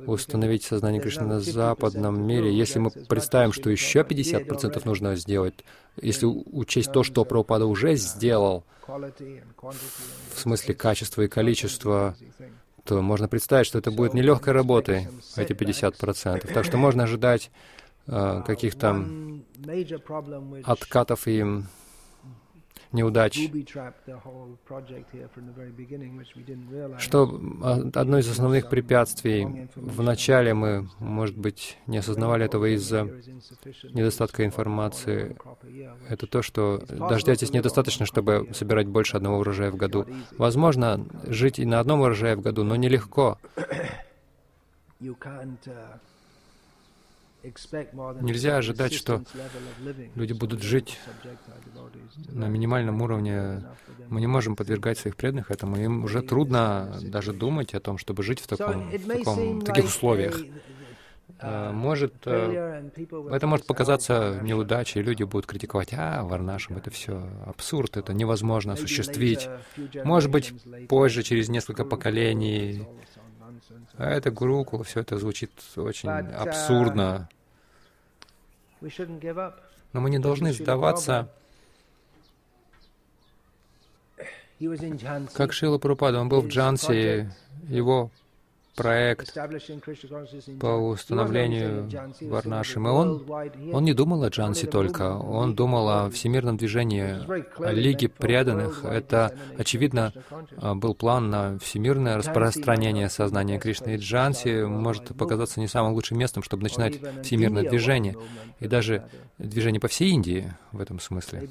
установить 0.07 0.63
сознание 0.63 1.03
Кришны 1.03 1.27
на 1.27 1.41
западном 1.41 2.25
мире. 2.25 2.57
Если 2.57 2.79
мы 2.79 2.91
представим, 2.91 3.53
что 3.53 3.71
еще 3.71 4.01
50% 4.01 4.81
нужно 4.85 5.17
сделать, 5.17 5.55
если 6.01 6.27
учесть 6.27 6.93
то, 6.93 7.03
что 7.03 7.25
Прабхупада 7.25 7.67
уже 7.67 7.97
сделал, 7.97 8.65
в 8.87 10.39
смысле 10.39 10.75
качества 10.75 11.23
и 11.23 11.29
количества, 11.29 12.15
то 12.85 13.01
можно 13.03 13.29
представить, 13.29 13.67
что 13.67 13.79
это 13.79 13.91
будет 13.91 14.15
нелегкой 14.15 14.53
работой, 14.53 15.09
эти 15.37 15.53
50%. 15.53 16.53
Так 16.53 16.65
что 16.65 16.77
можно 16.77 17.05
ожидать 17.05 17.51
э, 18.07 18.43
каких-то 18.47 19.05
откатов 20.65 21.27
и 21.27 21.45
неудач. 22.95 23.39
Что 26.99 27.41
одно 27.95 28.19
из 28.19 28.31
основных 28.31 28.71
препятствий, 28.71 29.69
вначале 29.75 30.55
мы, 30.55 30.89
может 30.99 31.37
быть, 31.37 31.79
не 31.87 31.99
осознавали 31.99 32.47
этого 32.47 32.75
из-за 32.75 33.03
недостатка 33.93 34.45
информации, 34.45 35.37
это 36.09 36.27
то, 36.27 36.43
что 36.43 36.83
дождя 36.89 37.35
здесь 37.35 37.53
недостаточно, 37.53 38.07
чтобы 38.07 38.49
собирать 38.53 38.87
больше 38.87 39.17
одного 39.17 39.39
урожая 39.39 39.71
в 39.71 39.77
году. 39.77 40.07
Возможно, 40.39 41.05
жить 41.25 41.59
и 41.59 41.67
на 41.67 41.81
одном 41.81 42.01
урожае 42.01 42.37
в 42.37 42.41
году, 42.41 42.65
но 42.65 42.77
нелегко. 42.77 43.39
Нельзя 48.23 48.57
ожидать, 48.57 48.95
что 48.95 49.23
люди 50.15 50.33
будут 50.33 50.63
жить 50.63 50.99
на 52.29 52.49
минимальном 52.49 53.03
уровне. 53.03 53.63
Мы 54.09 54.21
не 54.21 54.27
можем 54.27 54.57
подвергать 54.57 54.99
своих 54.99 55.17
преданных 55.17 55.51
этому. 55.51 55.77
Им 55.77 56.05
уже 56.05 56.23
трудно 56.23 56.99
даже 57.03 57.33
думать 57.33 57.75
о 57.75 57.81
том, 57.81 57.99
чтобы 57.99 58.23
жить 58.23 58.41
в, 58.41 58.47
таком, 58.47 58.91
в, 58.91 59.07
таком, 59.07 59.61
в 59.61 59.65
таких 59.65 59.85
условиях. 59.85 60.41
Uh, 61.41 61.73
может, 61.73 62.15
э, 62.27 62.91
это 63.31 63.47
может 63.47 63.67
показаться 63.67 64.39
неудачей, 64.43 65.03
люди 65.03 65.25
будут 65.25 65.47
критиковать, 65.47 65.93
а, 65.93 66.23
Варнашем, 66.23 66.77
это 66.77 66.91
все 66.91 67.29
абсурд, 67.45 67.97
это 67.97 68.15
невозможно 68.15 68.75
осуществить. 68.75 69.49
Может 70.05 70.31
быть, 70.31 70.55
позже, 70.89 71.23
через 71.23 71.49
несколько 71.49 71.85
поколений, 71.85 72.87
а 73.97 74.11
это 74.11 74.31
Гурукул, 74.31 74.83
все 74.83 75.01
это 75.01 75.19
звучит 75.19 75.51
очень 75.77 76.09
uh, 76.09 76.35
абсурдно. 76.35 77.29
Но 79.93 80.01
мы 80.01 80.11
не 80.11 80.19
должны 80.19 80.53
сдаваться. 80.53 81.31
Как 85.35 85.53
Шила 85.53 85.79
Прупада, 85.79 86.21
он 86.21 86.29
был 86.29 86.41
в 86.41 86.49
Джанси, 86.49 87.31
его 87.69 88.11
проект 88.75 89.35
по 90.61 90.67
установлению 90.67 91.89
Варнашим. 92.23 92.87
И 92.87 92.91
он, 92.91 93.31
он 93.73 93.85
не 93.85 93.95
думал 93.95 94.23
о 94.25 94.29
Джанси 94.29 94.67
только, 94.67 95.17
он 95.17 95.55
думал 95.55 95.89
о 95.89 96.11
всемирном 96.11 96.57
движении, 96.57 97.19
о 97.63 97.73
Лиге 97.73 98.09
преданных. 98.09 98.85
Это, 98.85 99.37
очевидно, 99.57 100.13
был 100.75 100.95
план 100.95 101.31
на 101.31 101.59
всемирное 101.59 102.17
распространение 102.17 103.09
сознания 103.09 103.59
Кришны. 103.59 103.95
И 103.95 103.99
Джанси 103.99 104.65
может 104.65 105.17
показаться 105.17 105.61
не 105.61 105.69
самым 105.69 105.95
лучшим 105.95 106.19
местом, 106.19 106.43
чтобы 106.43 106.65
начинать 106.65 107.01
всемирное 107.23 107.69
движение. 107.69 108.17
И 108.61 108.67
даже 108.67 109.09
движение 109.39 109.81
по 109.81 109.89
всей 109.89 110.11
Индии 110.11 110.53
в 110.73 110.81
этом 110.81 111.01
смысле. 111.01 111.49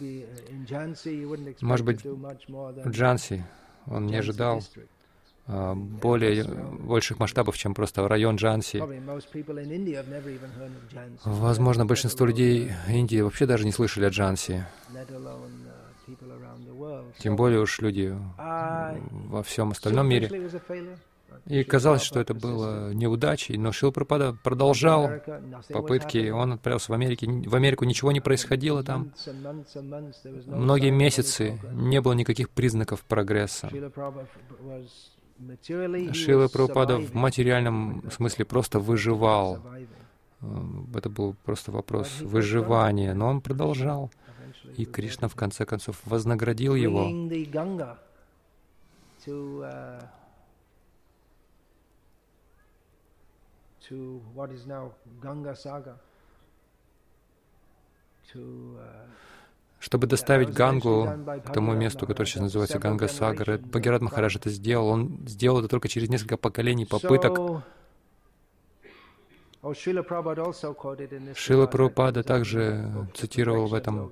Может 1.62 1.86
быть, 1.86 2.02
Джанси 2.88 3.46
он 3.88 4.08
не 4.08 4.16
ожидал 4.16 4.62
более 5.48 6.46
больших 6.46 7.20
масштабов, 7.20 7.58
чем 7.58 7.74
просто 7.74 8.08
район 8.08 8.38
Джанси. 8.38 8.84
Возможно, 11.26 11.86
большинство 11.86 12.26
людей 12.26 12.72
Индии 12.88 13.22
вообще 13.22 13.46
даже 13.46 13.66
не 13.66 13.72
слышали 13.72 14.06
о 14.06 14.10
Джанси. 14.10 14.66
Тем 17.20 17.36
более 17.36 17.60
уж 17.60 17.80
люди 17.80 18.16
во 18.38 19.44
всем 19.44 19.72
остальном 19.72 20.08
мире. 20.08 20.30
И 21.48 21.64
казалось, 21.64 22.04
что 22.04 22.22
это 22.22 22.34
было 22.34 22.94
неудачей, 22.94 23.58
но 23.58 23.72
Шилпрапада 23.72 24.38
продолжал 24.44 25.12
попытки. 25.70 26.30
Он 26.30 26.54
отправился 26.54 26.92
в, 26.92 26.96
Америке. 26.96 27.28
в 27.28 27.56
Америку, 27.56 27.84
ничего 27.84 28.12
не 28.12 28.22
происходило 28.22 28.84
там. 28.84 29.12
Многие 30.46 30.92
месяцы 30.92 31.60
не 31.74 32.00
было 32.00 32.14
никаких 32.14 32.50
признаков 32.50 33.02
прогресса. 33.02 33.70
Шила 36.14 36.48
Прабхупада 36.48 36.98
в 36.98 37.14
материальном 37.14 38.04
смысле 38.12 38.46
просто 38.46 38.80
выживал. 38.80 39.60
Э, 40.42 40.46
это 40.96 41.10
был 41.10 41.36
просто 41.46 41.72
вопрос 41.72 42.22
выживания, 42.22 43.14
но 43.14 43.28
он 43.28 43.42
продолжал. 43.42 44.12
И 44.78 44.86
Кришна 44.86 45.28
в 45.28 45.36
конце 45.36 45.66
концов 45.66 46.00
вознаградил 46.06 46.76
его. 46.76 47.10
to 58.34 58.78
uh, 58.80 59.06
чтобы 59.84 60.08
доставить 60.08 60.54
Гангу 60.54 61.10
к 61.46 61.52
тому 61.52 61.74
месту, 61.74 62.08
которое 62.08 62.26
сейчас 62.26 62.44
называется 62.44 62.80
Ганга 62.80 63.10
Сагар. 63.10 63.58
Бхагират 63.58 64.02
Махарадж 64.02 64.38
это 64.38 64.50
сделал. 64.50 64.88
Он 64.88 65.20
сделал 65.28 65.60
это 65.60 65.68
только 65.68 65.90
через 65.90 66.08
несколько 66.08 66.38
поколений 66.38 66.86
попыток. 66.86 67.64
Шила 71.36 71.68
Прабхупада 71.68 72.24
также 72.24 73.10
цитировал 73.14 73.68
в 73.68 73.74
этом 73.74 74.10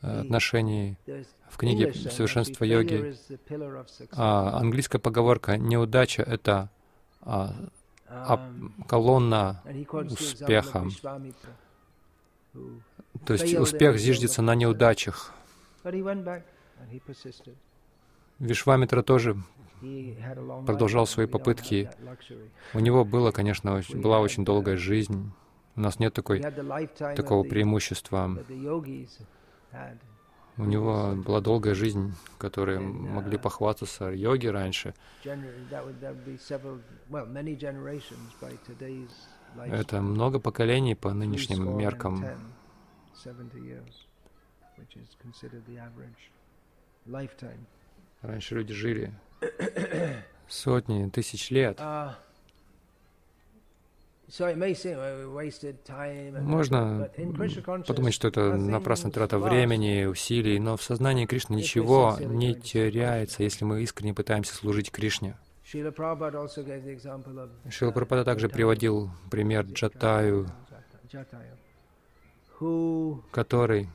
э, 0.00 0.20
отношении 0.20 0.96
в 1.50 1.58
книге 1.58 1.92
«Совершенство 1.92 2.64
йоги». 2.64 3.14
А, 4.12 4.58
английская 4.58 4.98
поговорка 4.98 5.58
«неудача»— 5.58 6.22
это 6.26 6.70
а, 7.20 7.54
а, 8.08 8.50
колонна 8.88 9.62
успеха. 9.92 10.86
То 13.24 13.34
есть 13.34 13.54
успех 13.54 13.98
зиждется 13.98 14.42
на 14.42 14.54
неудачах. 14.54 15.32
Вишвамитра 18.38 19.02
тоже 19.02 19.36
продолжал 20.66 21.06
свои 21.06 21.26
попытки. 21.26 21.90
У 22.74 22.80
него 22.80 23.04
было, 23.04 23.30
конечно, 23.30 23.82
была 23.94 24.20
очень 24.20 24.44
долгая 24.44 24.76
жизнь. 24.76 25.32
У 25.76 25.80
нас 25.80 25.98
нет 25.98 26.14
такой, 26.14 26.40
такого 26.98 27.42
преимущества. 27.44 28.36
У 30.56 30.64
него 30.64 31.14
была 31.14 31.40
долгая 31.40 31.74
жизнь, 31.74 32.12
которые 32.38 32.80
могли 32.80 33.38
похвастаться 33.38 34.10
йоги 34.10 34.46
раньше. 34.46 34.94
Это 39.56 40.00
много 40.00 40.38
поколений 40.38 40.94
по 40.94 41.12
нынешним 41.12 41.78
меркам. 41.78 42.24
Раньше 48.22 48.54
люди 48.54 48.72
жили 48.72 49.12
сотни, 50.48 51.08
тысяч 51.08 51.50
лет. 51.50 51.78
Uh, 51.80 52.14
Можно 56.40 57.10
подумать, 57.86 58.14
что 58.14 58.28
это 58.28 58.56
напрасная 58.56 59.10
трата 59.10 59.38
времени, 59.38 60.04
усилий, 60.04 60.60
но 60.60 60.76
в 60.76 60.82
сознании 60.82 61.26
Кришны 61.26 61.54
ничего 61.54 62.16
не 62.20 62.54
теряется, 62.54 63.42
если 63.42 63.64
мы 63.64 63.82
искренне 63.82 64.14
пытаемся 64.14 64.54
служить 64.54 64.92
Кришне. 64.92 65.36
Шила 65.64 65.90
Прабхупада 67.90 68.24
также 68.24 68.48
приводил 68.48 69.10
пример 69.30 69.64
Джатаю, 69.64 70.48
который 73.30 73.88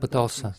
пытался 0.00 0.54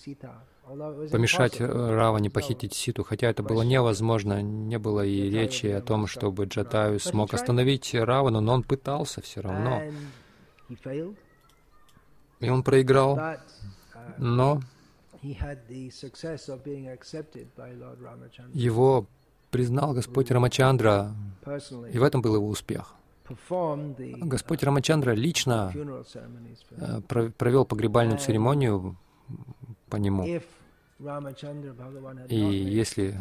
помешать 1.11 1.61
Раване 1.61 2.29
похитить 2.29 2.73
Ситу, 2.73 3.03
хотя 3.03 3.29
это 3.29 3.43
было 3.43 3.61
невозможно, 3.61 4.41
не 4.41 4.79
было 4.79 5.05
и 5.05 5.29
речи 5.29 5.67
о 5.67 5.81
том, 5.81 6.07
чтобы 6.07 6.45
Джатаю 6.45 6.99
смог 6.99 7.33
остановить 7.33 7.93
Равану, 7.93 8.41
но 8.41 8.53
он 8.53 8.63
пытался 8.63 9.21
все 9.21 9.41
равно. 9.41 9.83
И 12.39 12.49
он 12.49 12.63
проиграл, 12.63 13.17
uh, 13.17 13.39
но 14.17 14.61
его 18.53 19.05
признал 19.51 19.93
Господь 19.93 20.31
Рамачандра, 20.31 21.15
и 21.91 21.97
в 21.97 22.03
этом 22.03 22.21
был 22.21 22.35
его 22.35 22.47
успех. 22.47 22.95
Господь 23.27 24.63
Рамачандра 24.63 25.11
лично 25.11 25.73
э, 26.71 27.01
провел 27.37 27.65
погребальную 27.65 28.19
церемонию 28.19 28.95
по 29.89 29.95
нему. 29.97 30.25
И 32.29 32.37
если 32.37 33.17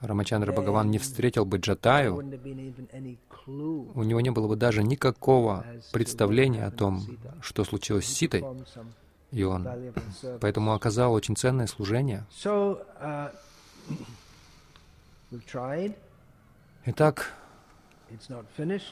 Рамачандра 0.00 0.52
Бхагаван 0.52 0.90
не 0.90 0.98
встретил 0.98 1.44
бы 1.44 1.58
Джатаю, 1.58 2.16
у 2.16 2.22
него 4.02 4.20
не 4.20 4.30
было 4.30 4.48
бы 4.48 4.56
даже 4.56 4.82
никакого 4.82 5.64
представления 5.92 6.64
о 6.64 6.70
том, 6.70 7.02
что 7.42 7.64
случилось 7.64 8.06
с 8.06 8.14
Ситой, 8.14 8.44
и 9.30 9.42
он 9.42 9.68
поэтому 10.40 10.72
оказал 10.72 11.12
очень 11.12 11.36
ценное 11.36 11.66
служение. 11.66 12.24
Итак, 16.86 17.34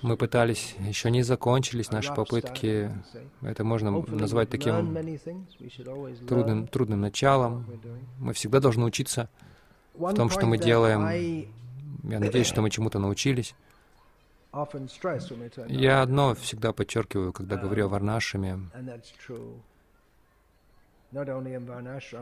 мы 0.03 0.17
пытались, 0.17 0.75
еще 0.81 1.11
не 1.11 1.23
закончились 1.23 1.91
наши 1.91 2.15
попытки. 2.15 2.91
Это 3.43 3.65
можно 3.65 3.91
назвать 4.09 4.51
таким 4.51 4.97
трудным, 6.27 6.67
трудным 6.67 7.01
началом. 7.01 7.67
Мы 8.19 8.33
всегда 8.33 8.61
должны 8.61 8.85
учиться 8.85 9.29
в 9.95 10.15
том, 10.15 10.31
что 10.31 10.47
мы 10.47 10.59
делаем. 10.59 11.49
Я 12.05 12.21
надеюсь, 12.21 12.47
что 12.47 12.63
мы 12.63 12.71
чему-то 12.71 12.99
научились. 12.99 13.55
Я 15.69 16.03
одно 16.03 16.35
всегда 16.35 16.73
подчеркиваю, 16.73 17.33
когда 17.33 17.57
говорю 17.57 17.87
о 17.87 17.89
Варнашами. 17.89 18.71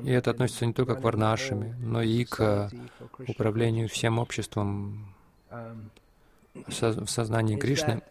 И 0.05 0.11
это 0.11 0.31
относится 0.31 0.67
не 0.67 0.73
только 0.73 0.95
к 0.95 1.03
Варнашами, 1.03 1.75
но 1.79 2.03
и 2.03 2.25
к 2.25 2.71
управлению 3.27 3.89
всем 3.89 4.19
обществом 4.19 5.15
в 6.67 7.07
сознании 7.09 7.57
Кришны, 7.57 8.03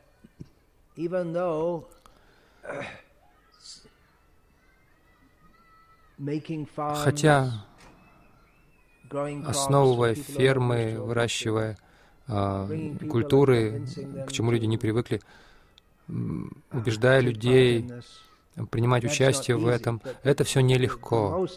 хотя 6.77 7.65
основывая 9.45 10.15
фермы, 10.15 10.99
выращивая 10.99 11.77
а, 12.27 12.67
культуры, 13.09 13.85
к 14.27 14.31
чему 14.31 14.51
люди 14.51 14.65
не 14.65 14.77
привыкли, 14.77 15.21
убеждая 16.07 17.19
людей 17.19 17.87
принимать 18.71 19.03
участие 19.03 19.57
в 19.57 19.67
этом, 19.67 20.01
это 20.23 20.43
все 20.43 20.61
нелегко. 20.61 21.47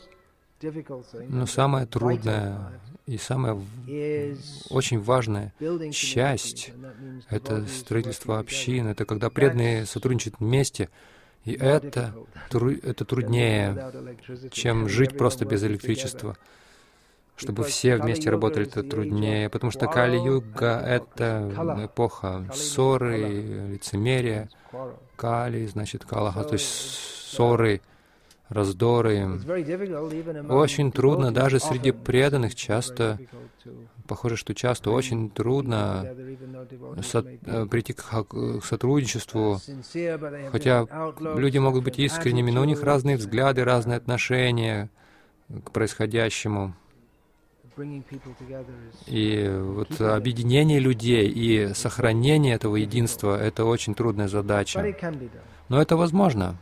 Но 1.28 1.46
самое 1.46 1.86
трудное 1.86 2.80
и 3.06 3.16
самое 3.16 3.64
очень 4.70 5.00
важное 5.00 5.54
часть— 5.92 6.72
это 7.30 7.66
строительство 7.66 8.38
общин, 8.38 8.88
это 8.88 9.04
когда 9.04 9.30
преданные 9.30 9.86
сотрудничают 9.86 10.40
вместе, 10.40 10.90
и 11.44 11.52
это, 11.52 12.14
это 12.50 13.04
труднее, 13.04 13.92
чем 14.50 14.88
жить 14.88 15.16
просто 15.16 15.44
без 15.44 15.62
электричества. 15.64 16.36
Чтобы 17.36 17.62
все 17.62 17.96
вместе 17.96 18.30
работали, 18.30 18.66
это 18.66 18.82
труднее, 18.82 19.48
потому 19.48 19.70
что 19.70 19.86
Кали-юга— 19.86 20.80
это 20.86 21.84
эпоха 21.84 22.44
ссоры, 22.52 23.68
лицемерия. 23.70 24.50
Кали, 25.14 25.66
значит, 25.66 26.04
Калаха, 26.04 26.44
то 26.44 26.54
есть 26.54 26.66
ссоры, 26.66 27.80
раздоры. 28.48 29.38
Очень 30.48 30.92
трудно, 30.92 31.32
даже 31.32 31.60
среди 31.60 31.92
преданных 31.92 32.54
часто, 32.54 33.18
похоже, 34.06 34.36
что 34.36 34.54
часто 34.54 34.90
очень 34.90 35.30
трудно 35.30 36.06
со, 37.02 37.18
э, 37.20 37.66
прийти 37.66 37.92
к, 37.92 38.02
к 38.02 38.64
сотрудничеству, 38.64 39.60
хотя 40.50 40.86
люди 41.20 41.58
могут 41.58 41.84
быть 41.84 41.98
искренними, 41.98 42.50
но 42.50 42.62
у 42.62 42.64
них 42.64 42.82
разные 42.82 43.16
взгляды, 43.16 43.64
разные 43.64 43.96
отношения 43.98 44.90
к 45.64 45.70
происходящему. 45.70 46.74
И 49.06 49.56
вот 49.60 50.00
объединение 50.00 50.80
людей 50.80 51.28
и 51.28 51.74
сохранение 51.74 52.54
этого 52.54 52.74
единства— 52.76 53.40
это 53.40 53.64
очень 53.64 53.94
трудная 53.94 54.26
задача. 54.26 54.96
Но 55.68 55.80
это 55.80 55.96
возможно. 55.96 56.56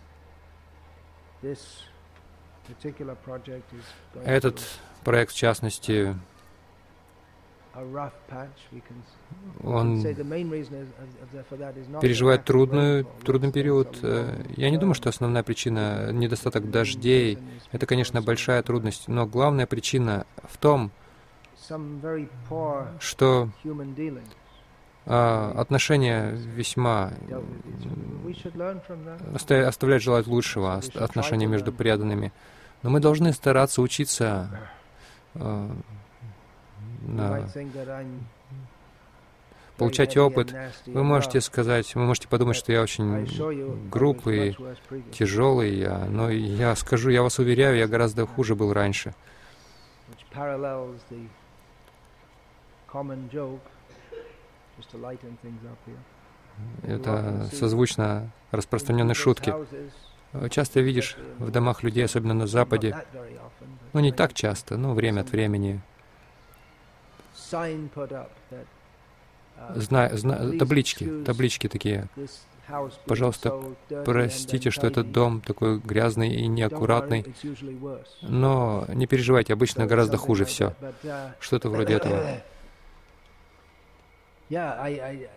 Этот 4.25 4.61
проект, 5.05 5.33
в 5.33 5.37
частности, 5.37 6.17
он 9.63 10.03
переживает 12.01 12.45
трудную, 12.45 13.07
трудный 13.25 13.53
период. 13.53 13.99
Э, 14.03 14.43
я 14.57 14.71
не 14.71 14.79
думаю, 14.79 14.95
что 14.95 15.11
основная 15.11 15.43
причина— 15.43 16.11
недостаток 16.13 16.71
дождей. 16.71 17.39
Это, 17.73 17.85
конечно, 17.85 18.23
большая 18.23 18.63
трудность, 18.63 19.09
но 19.09 19.27
главная 19.27 19.67
причина 19.67 20.27
в 20.45 20.57
том, 20.57 20.91
что 23.01 23.51
отношения 25.07 26.33
весьма 26.33 27.13
оставляют 29.35 30.03
желать 30.03 30.27
лучшего, 30.27 30.81
отношения 30.95 31.47
между 31.47 31.73
преданными. 31.73 32.33
Но 32.83 32.91
мы 32.91 33.01
должны 33.01 33.33
стараться 33.33 33.81
учиться 33.83 34.51
а, 35.35 35.71
на 37.03 37.49
получать 39.77 40.17
опыт. 40.17 40.55
Вы 40.87 41.05
можете 41.05 41.41
сказать, 41.41 41.95
вы 41.95 42.05
можете 42.05 42.29
подумать, 42.29 42.57
что 42.57 42.73
я 42.73 42.83
очень 42.83 43.89
грубый, 43.89 44.57
тяжелый, 45.13 45.77
я, 45.77 46.07
но 46.07 46.31
я 46.31 46.75
скажу, 46.75 47.11
я 47.11 47.23
вас 47.23 47.39
уверяю, 47.39 47.77
я 47.77 47.87
гораздо 47.87 48.27
хуже 48.27 48.55
был 48.55 48.73
раньше 48.73 49.15
это 56.83 57.49
созвучно 57.53 58.31
распространенной 58.51 59.15
шутке. 59.15 59.55
Часто 60.51 60.81
видишь 60.81 61.17
в 61.39 61.51
домах 61.51 61.83
людей, 61.83 62.05
особенно 62.05 62.35
на 62.35 62.47
Западе, 62.47 63.05
ну 63.93 64.01
не 64.01 64.13
так 64.13 64.35
часто, 64.35 64.77
но 64.77 64.95
время 64.95 65.21
от 65.21 65.31
времени, 65.31 65.81
зна, 69.75 70.11
зна, 70.13 70.59
таблички, 70.59 71.23
таблички 71.25 71.69
такие. 71.69 72.09
Пожалуйста, 73.07 73.63
простите, 74.05 74.71
что 74.71 74.89
этот 74.89 75.13
дом 75.13 75.41
такой 75.41 75.79
грязный 75.79 76.35
и 76.35 76.47
неаккуратный, 76.49 77.25
но 78.23 78.85
не 78.89 79.07
переживайте, 79.07 79.53
обычно 79.53 79.87
гораздо 79.87 80.17
хуже 80.17 80.45
все. 80.45 80.75
Что-то 81.39 81.71
вроде 81.71 81.95
этого. 81.95 82.43
Yeah, 84.49 84.75
I, 84.81 84.89
I, 84.89 85.29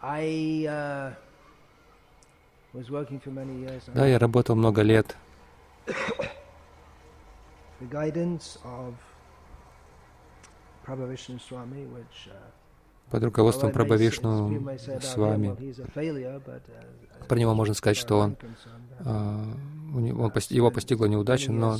I 0.00 0.66
uh, 0.68 1.10
was 2.72 2.90
working 2.90 3.18
for 3.18 3.30
many 3.30 3.62
years. 3.62 3.82
Да, 3.92 4.06
я 4.06 4.18
работал 4.18 4.54
много 4.54 4.82
лет. 4.82 5.16
The 7.80 7.90
guidance 7.90 8.58
of 8.64 8.94
Prabhavishnu 10.86 11.40
Swami, 11.40 11.86
which 11.86 12.28
uh, 12.28 12.34
под 13.10 13.24
руководством 13.24 13.72
Прабхавишну 13.72 14.68
с 15.00 15.16
вами. 15.16 15.48
Uh, 15.48 17.26
Про 17.28 17.38
него 17.38 17.54
можно 17.54 17.74
сказать, 17.74 17.96
что 17.96 18.18
он, 18.18 18.36
uh, 19.00 19.56
он 19.94 20.04
его 20.04 20.70
постигла 20.70 21.06
неудача, 21.06 21.52
но 21.52 21.76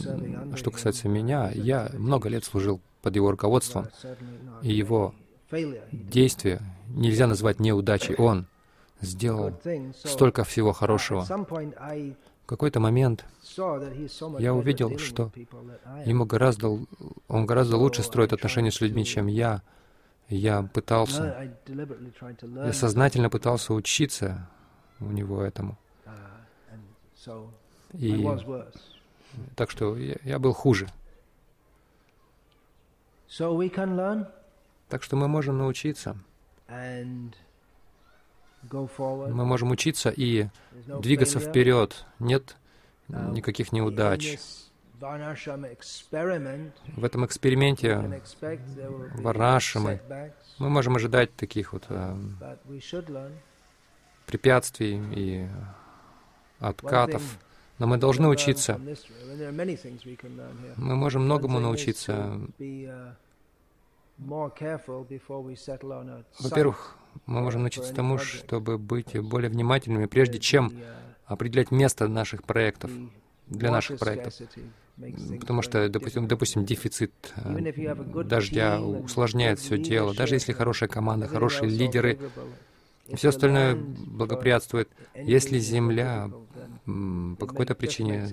что 0.57 0.71
касается 0.71 1.09
меня, 1.09 1.51
я 1.55 1.91
много 1.95 2.29
лет 2.29 2.45
служил 2.45 2.81
под 3.03 3.17
его 3.17 3.31
руководством, 3.31 3.89
и 4.63 4.73
его 4.73 5.15
действие 5.93 6.61
нельзя 6.89 7.27
назвать 7.27 7.61
неудачей. 7.61 8.15
Он 8.17 8.47
сделал 9.01 9.61
столько 9.95 10.45
всего 10.45 10.73
хорошего. 10.73 11.23
В 11.25 12.47
какой-то 12.47 12.79
момент 12.79 13.25
я 14.39 14.55
увидел, 14.55 14.99
что 14.99 15.33
ему 16.05 16.27
гораздо, 16.27 16.79
он 17.29 17.47
гораздо 17.47 17.77
лучше 17.77 18.03
строит 18.03 18.33
отношения 18.33 18.71
с 18.71 18.81
людьми, 18.81 19.05
чем 19.05 19.27
я. 19.27 19.63
Я 20.29 20.63
пытался, 20.63 21.53
я 21.67 22.73
сознательно 22.73 23.29
пытался 23.29 23.75
учиться 23.75 24.49
у 25.01 25.07
него 25.07 25.43
этому. 25.43 25.77
И 27.93 28.27
так 29.55 29.71
что 29.71 29.97
я, 29.97 30.17
я 30.25 30.39
был 30.39 30.53
хуже. 30.53 30.89
Так 34.89 35.03
что 35.03 35.17
мы 35.17 35.29
можем 35.29 35.59
научиться. 35.59 36.17
Мы 36.71 37.33
можем 39.45 39.71
учиться 39.71 40.11
и 40.11 40.49
двигаться 41.01 41.41
вперед. 41.41 42.07
Нет 42.19 42.57
никаких 43.09 43.73
неудач. 43.73 44.39
В 46.97 47.05
этом 47.05 47.27
эксперименте 47.27 48.23
Варнашамы 49.17 50.01
мы 50.59 50.71
можем 50.71 50.97
ожидать 50.97 51.35
таких 51.35 51.73
вот 51.73 51.85
э, 51.89 52.17
препятствий 54.25 55.03
и 55.15 55.49
откатов. 56.61 57.23
Но 57.79 57.89
мы 57.89 57.99
должны 57.99 58.29
учиться. 58.29 58.81
Мы 60.77 60.97
можем 60.97 61.25
многому 61.25 61.59
научиться 61.59 62.41
Во-первых, 66.41 66.97
мы 67.27 67.41
можем 67.41 67.63
научиться 67.63 67.95
тому, 67.95 68.19
чтобы 68.19 68.79
быть 68.79 69.19
более 69.21 69.51
внимательными, 69.51 70.07
прежде 70.07 70.39
чем 70.39 70.73
определять 71.27 71.71
место 71.71 72.09
наших 72.09 72.45
проектов, 72.45 72.91
для 73.47 73.71
наших 73.71 73.99
проектов. 73.99 74.35
Потому 75.41 75.63
что, 75.63 75.89
допустим, 75.89 76.29
допустим 76.29 76.65
дефицит 76.65 77.13
э, 77.37 78.23
дождя 78.25 78.81
усложняет 78.81 79.59
все 79.59 79.77
дело. 79.77 80.15
Даже 80.15 80.37
если 80.37 80.53
хорошая 80.53 80.89
команда, 80.89 81.27
хорошие 81.27 81.69
лидеры, 81.69 82.19
все 83.13 83.31
остальное 83.31 83.75
благоприятствует. 83.75 84.89
Если 85.15 85.59
Земля 85.59 86.31
по 86.87 87.47
какой-то 87.47 87.75
причине 87.75 88.29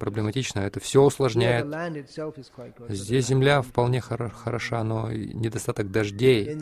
проблематична, 0.00 0.60
это 0.60 0.80
все 0.80 1.02
усложняет. 1.02 1.66
Здесь 2.88 3.26
Земля 3.26 3.62
вполне 3.62 4.00
хор 4.00 4.30
хороша, 4.30 4.82
но 4.82 5.12
недостаток 5.12 5.90
дождей 5.90 6.58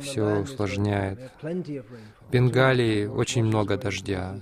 все 0.00 0.40
усложняет. 0.40 1.18
В 1.42 2.30
Бенгалии 2.30 3.06
очень 3.06 3.44
много 3.44 3.76
дождя. 3.76 4.40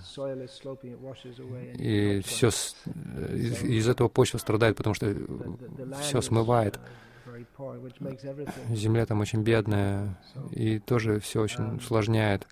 И 1.74 2.22
все 2.24 2.48
из, 2.48 3.62
из 3.62 3.88
этого 3.88 4.08
почва 4.08 4.38
страдает, 4.38 4.76
потому 4.76 4.94
что 4.94 5.14
все 6.00 6.20
смывает. 6.20 6.78
Земля 8.70 9.06
там 9.06 9.20
очень 9.20 9.42
бедная, 9.42 10.18
и 10.50 10.78
тоже 10.78 11.20
все 11.20 11.40
очень 11.40 11.76
усложняет. 11.76 12.46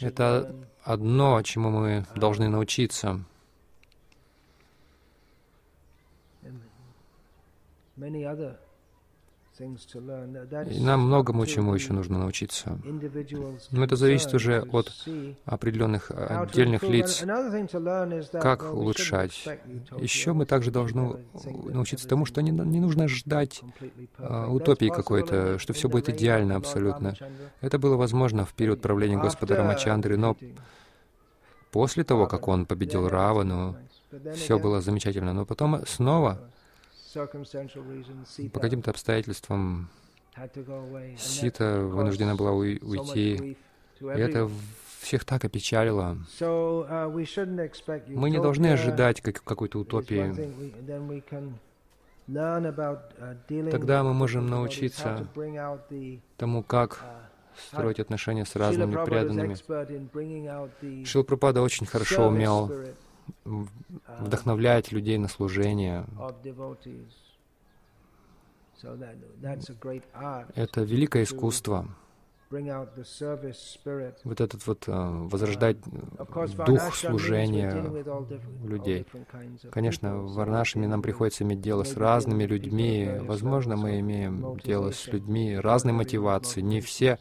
Это 0.00 0.54
одно, 0.84 1.42
чему 1.42 1.70
мы 1.70 2.06
должны 2.14 2.48
научиться. 2.48 3.20
И 10.70 10.80
нам 10.80 11.06
многому 11.06 11.46
чему 11.46 11.74
еще 11.74 11.92
нужно 11.92 12.18
научиться. 12.18 12.78
Но 13.70 13.84
это 13.84 13.96
зависит 13.96 14.34
уже 14.34 14.62
от 14.62 14.90
определенных 15.44 16.10
отдельных 16.10 16.82
лиц. 16.82 17.24
Как 18.32 18.72
улучшать? 18.72 19.48
Еще 19.98 20.32
мы 20.32 20.46
также 20.46 20.70
должны 20.70 21.16
научиться 21.66 22.08
тому, 22.08 22.24
что 22.24 22.42
не, 22.42 22.50
не 22.50 22.80
нужно 22.80 23.08
ждать 23.08 23.62
а, 24.18 24.48
утопии 24.48 24.88
какой-то, 24.88 25.58
что 25.58 25.72
все 25.72 25.88
будет 25.88 26.08
идеально 26.08 26.56
абсолютно. 26.56 27.14
Это 27.60 27.78
было 27.78 27.96
возможно 27.96 28.44
в 28.44 28.54
период 28.54 28.80
правления 28.80 29.18
Господа 29.18 29.56
Рамачандры, 29.56 30.16
но 30.16 30.36
после 31.70 32.04
того, 32.04 32.26
как 32.26 32.48
он 32.48 32.66
победил 32.66 33.08
Равану, 33.08 33.76
все 34.34 34.58
было 34.58 34.80
замечательно. 34.80 35.32
Но 35.32 35.46
потом 35.46 35.86
снова 35.86 36.51
по 38.52 38.60
каким-то 38.60 38.90
обстоятельствам 38.90 39.88
Сита 41.18 41.80
вынуждена 41.80 42.34
была 42.34 42.52
уйти. 42.52 43.56
И 44.00 44.04
это 44.04 44.50
всех 45.00 45.24
так 45.24 45.44
опечалило. 45.44 46.16
Uh, 46.40 48.08
Мы 48.08 48.30
не 48.30 48.40
должны 48.40 48.68
ожидать 48.68 49.20
как, 49.20 49.42
какой-то 49.42 49.80
утопии. 49.80 50.32
Uh, 52.28 53.70
Тогда 53.70 54.04
мы 54.04 54.14
можем 54.14 54.46
научиться 54.46 55.26
тому, 56.36 56.62
как 56.62 56.92
uh, 56.92 57.22
строить 57.68 58.00
отношения 58.00 58.46
с 58.46 58.54
разными 58.56 59.04
преданными. 59.04 59.56
Шил 61.04 61.24
Пропада 61.24 61.62
очень 61.62 61.86
хорошо 61.86 62.28
умел 62.28 62.72
вдохновлять 63.44 64.92
людей 64.92 65.18
на 65.18 65.28
служение. 65.28 66.06
Это 70.54 70.82
великое 70.82 71.22
искусство. 71.22 71.88
Вот 74.24 74.40
этот 74.40 74.66
вот 74.66 74.86
uh, 74.86 75.28
возрождать 75.28 75.78
дух 76.66 76.94
служения 76.94 78.04
людей. 78.62 79.06
Конечно, 79.70 80.18
в 80.18 80.34
Варнашами 80.34 80.84
нам 80.84 81.00
приходится 81.00 81.44
иметь 81.44 81.62
дело 81.62 81.84
с 81.84 81.96
разными 81.96 82.44
людьми. 82.44 83.08
Возможно, 83.22 83.76
мы 83.76 84.00
имеем 84.00 84.58
дело 84.58 84.90
с 84.90 85.06
людьми 85.06 85.56
разной 85.56 85.94
мотивации. 85.94 86.60
Не 86.60 86.82
все 86.82 87.18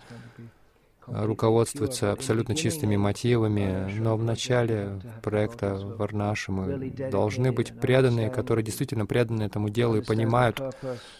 руководствуются 1.08 2.12
абсолютно 2.12 2.56
чистыми 2.56 2.96
мотивами, 2.96 3.92
но 4.00 4.16
в 4.18 4.24
начале 4.24 5.02
проекта 5.22 5.76
Варнаши 5.76 6.52
мы 6.52 6.92
должны 7.12 7.52
быть 7.52 7.80
преданные, 7.80 8.30
которые 8.30 8.64
действительно 8.64 9.06
преданы 9.06 9.44
этому 9.44 9.70
делу 9.70 9.98
и 9.98 10.02
понимают 10.02 10.62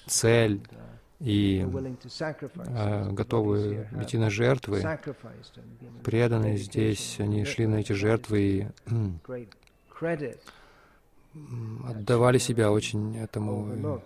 цель 0.08 0.62
и 1.20 1.64
э, 1.64 3.10
готовы 3.12 3.88
идти 4.02 4.18
на 4.18 4.32
жертвы. 4.32 4.82
Преданные 6.04 6.58
здесь, 6.58 7.18
они 7.20 7.46
шли 7.46 7.68
на 7.68 7.76
эти 7.76 7.94
жертвы 7.94 8.40
и 8.42 8.68
отдавали 11.86 12.40
себя 12.40 12.72
очень 12.72 13.18
этому. 13.18 14.02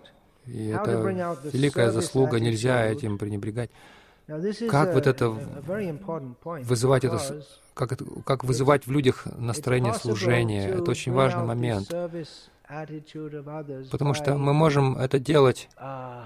И 0.46 0.66
это 0.68 1.40
великая 1.52 1.90
заслуга, 1.90 2.38
нельзя 2.38 2.86
этим 2.86 3.18
пренебрегать. 3.18 3.70
Как 4.68 4.94
вот 4.94 5.06
это 5.06 5.28
вызывать 5.28 7.04
это, 7.04 7.20
как, 7.74 7.92
это, 7.92 8.04
как 8.24 8.42
вызывать 8.42 8.86
в 8.86 8.90
людях 8.90 9.26
настроение 9.38 9.94
служения? 9.94 10.68
Это 10.68 10.90
очень 10.90 11.12
важный 11.12 11.44
момент. 11.44 11.88
Потому 13.90 14.14
что 14.14 14.36
мы 14.36 14.52
можем 14.52 14.98
это 14.98 15.20
делать 15.20 15.68
uh, 15.76 16.24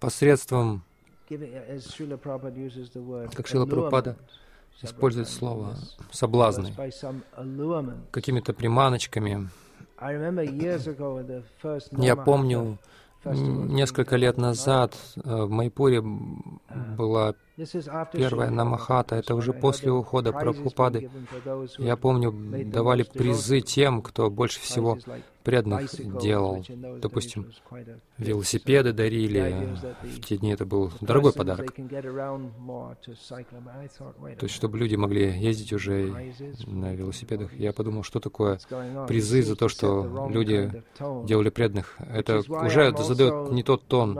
посредством, 0.00 0.82
как 1.28 3.46
Шила 3.46 3.66
Прабхупада 3.66 4.16
использует 4.80 5.28
слово, 5.28 5.76
соблазны, 6.10 6.74
какими-то 8.10 8.54
приманочками. 8.54 9.50
Я 11.92 12.16
помню, 12.16 12.78
Несколько 13.34 14.16
лет 14.16 14.36
назад 14.36 14.94
э, 15.16 15.20
в 15.44 15.50
Майпуре 15.50 16.00
была 16.00 17.34
первая 18.12 18.50
Намахата. 18.50 19.16
Это 19.16 19.34
уже 19.34 19.52
после 19.52 19.90
ухода 19.90 20.32
Прабхупады. 20.32 21.10
Я 21.78 21.96
помню, 21.96 22.32
давали 22.66 23.02
призы 23.02 23.60
тем, 23.60 24.02
кто 24.02 24.30
больше 24.30 24.60
всего 24.60 24.98
преданных 25.42 25.90
делал. 26.20 26.64
Допустим, 27.00 27.52
велосипеды 28.18 28.92
дарили. 28.92 29.76
В 30.02 30.20
те 30.20 30.38
дни 30.38 30.52
это 30.52 30.66
был 30.66 30.90
дорогой 31.00 31.32
подарок. 31.32 31.72
То 31.72 31.82
есть, 34.42 34.54
чтобы 34.54 34.78
люди 34.78 34.96
могли 34.96 35.38
ездить 35.38 35.72
уже 35.72 36.34
на 36.66 36.94
велосипедах. 36.94 37.54
Я 37.54 37.72
подумал, 37.72 38.02
что 38.02 38.18
такое 38.18 38.58
призы 39.06 39.42
за 39.42 39.54
то, 39.54 39.68
что 39.68 40.28
люди 40.28 40.82
делали 41.24 41.50
преданных. 41.50 41.96
Это 42.12 42.38
уже 42.38 42.92
задает 42.98 43.52
не 43.52 43.62
тот 43.62 43.86
тон. 43.86 44.18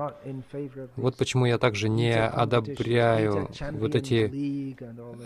Вот 0.94 1.16
почему 1.16 1.46
я 1.46 1.59
также 1.59 1.88
не 1.88 2.16
одобряю 2.16 3.26
вот 3.29 3.95
эти 3.95 4.77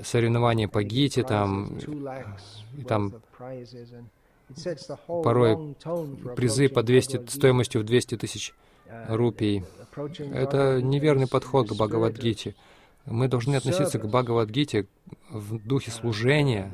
соревнования 0.03 0.69
по 0.69 0.83
ГИТе, 0.83 1.23
там, 1.23 1.79
там 2.89 3.15
порой 5.07 5.77
призы 6.37 6.69
по 6.69 6.83
200, 6.83 7.29
стоимостью 7.29 7.83
в 7.83 7.85
200 7.85 8.17
тысяч 8.17 8.55
рупий. 9.09 9.65
Это 10.33 10.81
неверный 10.83 11.27
подход 11.27 11.69
к 11.69 11.75
Бхагавадгите. 11.75 12.55
Мы 13.07 13.29
должны 13.29 13.57
относиться 13.57 13.99
к 13.99 14.07
Бхагавадгите 14.07 14.87
в 15.31 15.59
духе 15.67 15.91
служения, 15.91 16.73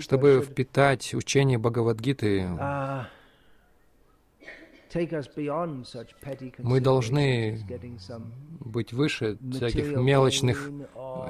чтобы 0.00 0.42
впитать 0.42 1.14
учение 1.14 1.58
Бхагавадгиты 1.58 2.48
мы 6.58 6.80
должны 6.80 7.60
быть 8.60 8.92
выше 8.92 9.38
всяких 9.52 9.96
мелочных 9.96 10.70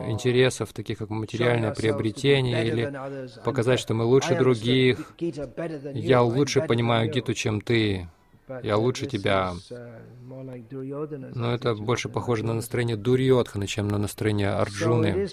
интересов, 0.08 0.72
таких 0.72 0.98
как 0.98 1.10
материальное 1.10 1.74
приобретение, 1.74 2.66
или 2.66 2.92
показать, 3.44 3.80
что 3.80 3.94
мы 3.94 4.04
лучше 4.04 4.36
других. 4.36 5.14
Я 5.94 6.22
лучше 6.22 6.62
понимаю 6.62 7.10
Гиту, 7.10 7.34
чем 7.34 7.60
ты. 7.60 8.08
Я 8.62 8.76
лучше 8.76 9.06
тебя. 9.06 9.54
Uh, 9.70 11.32
Но 11.34 11.52
это 11.52 11.74
больше 11.74 12.08
похоже 12.08 12.44
на 12.44 12.54
настроение 12.54 12.96
Дурьотхана, 12.96 13.66
чем 13.66 13.88
на 13.88 13.98
настроение 13.98 14.50
Арджуны. 14.50 15.26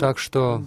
Так 0.00 0.18
что 0.18 0.62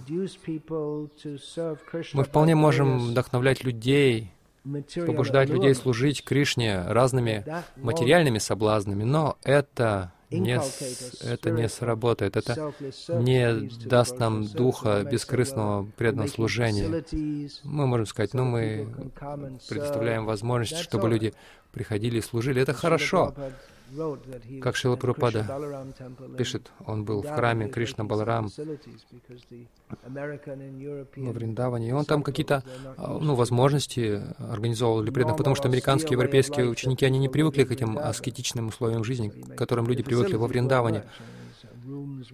мы 2.14 2.24
вполне 2.24 2.54
можем 2.54 2.98
вдохновлять 2.98 3.62
людей 3.62 4.32
побуждать 4.64 5.48
людей 5.48 5.74
служить 5.74 6.24
Кришне 6.24 6.82
разными 6.82 7.44
материальными 7.76 8.38
соблазнами, 8.38 9.04
но 9.04 9.36
это 9.42 10.12
не, 10.30 10.60
это 11.24 11.50
не 11.50 11.68
сработает, 11.68 12.36
это 12.36 12.72
не 13.08 13.68
даст 13.86 14.18
нам 14.18 14.46
духа 14.46 15.04
бескорыстного 15.04 15.86
преданного 15.96 16.28
служения. 16.28 17.04
Мы 17.64 17.86
можем 17.86 18.06
сказать, 18.06 18.34
ну 18.34 18.44
мы 18.44 18.88
предоставляем 19.68 20.24
возможность, 20.24 20.78
чтобы 20.78 21.08
люди 21.08 21.34
приходили 21.72 22.18
и 22.18 22.22
служили. 22.22 22.62
Это 22.62 22.72
хорошо. 22.72 23.34
Как 24.62 24.76
Шила 24.76 24.96
Прабхупада 24.96 25.46
пишет, 26.38 26.70
он 26.86 27.04
был 27.04 27.22
в 27.22 27.28
храме 27.28 27.68
Кришна 27.68 28.04
Баларам 28.04 28.50
во 31.16 31.32
Вриндаване, 31.32 31.88
и 31.88 31.92
он 31.92 32.04
там 32.04 32.22
какие-то 32.22 32.64
а, 32.96 33.18
ну, 33.20 33.34
возможности 33.34 34.22
организовывал 34.38 35.02
для 35.02 35.12
преданных, 35.12 35.36
потому 35.36 35.56
что 35.56 35.68
американские 35.68 36.12
европейские 36.12 36.68
ученики, 36.68 37.04
они 37.04 37.18
не 37.18 37.28
привыкли 37.28 37.64
к 37.64 37.72
этим 37.72 37.98
аскетичным 37.98 38.68
условиям 38.68 39.04
жизни, 39.04 39.28
к 39.28 39.56
которым 39.56 39.86
люди 39.86 40.02
привыкли 40.02 40.36
во 40.36 40.46
Вриндаване. 40.46 41.04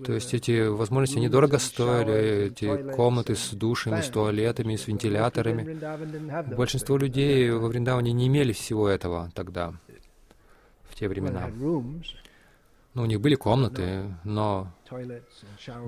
То 0.05 0.13
есть 0.13 0.35
эти 0.35 0.69
возможности 0.69 1.19
недорого 1.19 1.59
стоили, 1.59 2.47
эти 2.49 2.93
комнаты 2.93 3.35
с 3.35 3.51
душами, 3.51 4.01
с 4.01 4.09
туалетами, 4.09 4.77
с 4.77 4.87
вентиляторами. 4.87 6.55
Большинство 6.55 6.97
людей 6.97 7.51
во 7.51 7.69
Вриндаване 7.69 8.13
не 8.13 8.29
имели 8.29 8.53
всего 8.53 8.89
этого 8.89 9.33
тогда 9.35 9.75
те 10.99 11.09
времена. 11.09 11.51
Ну, 12.95 13.03
у 13.03 13.07
них 13.07 13.21
были 13.21 13.37
комнаты, 13.37 14.13
но 14.25 14.73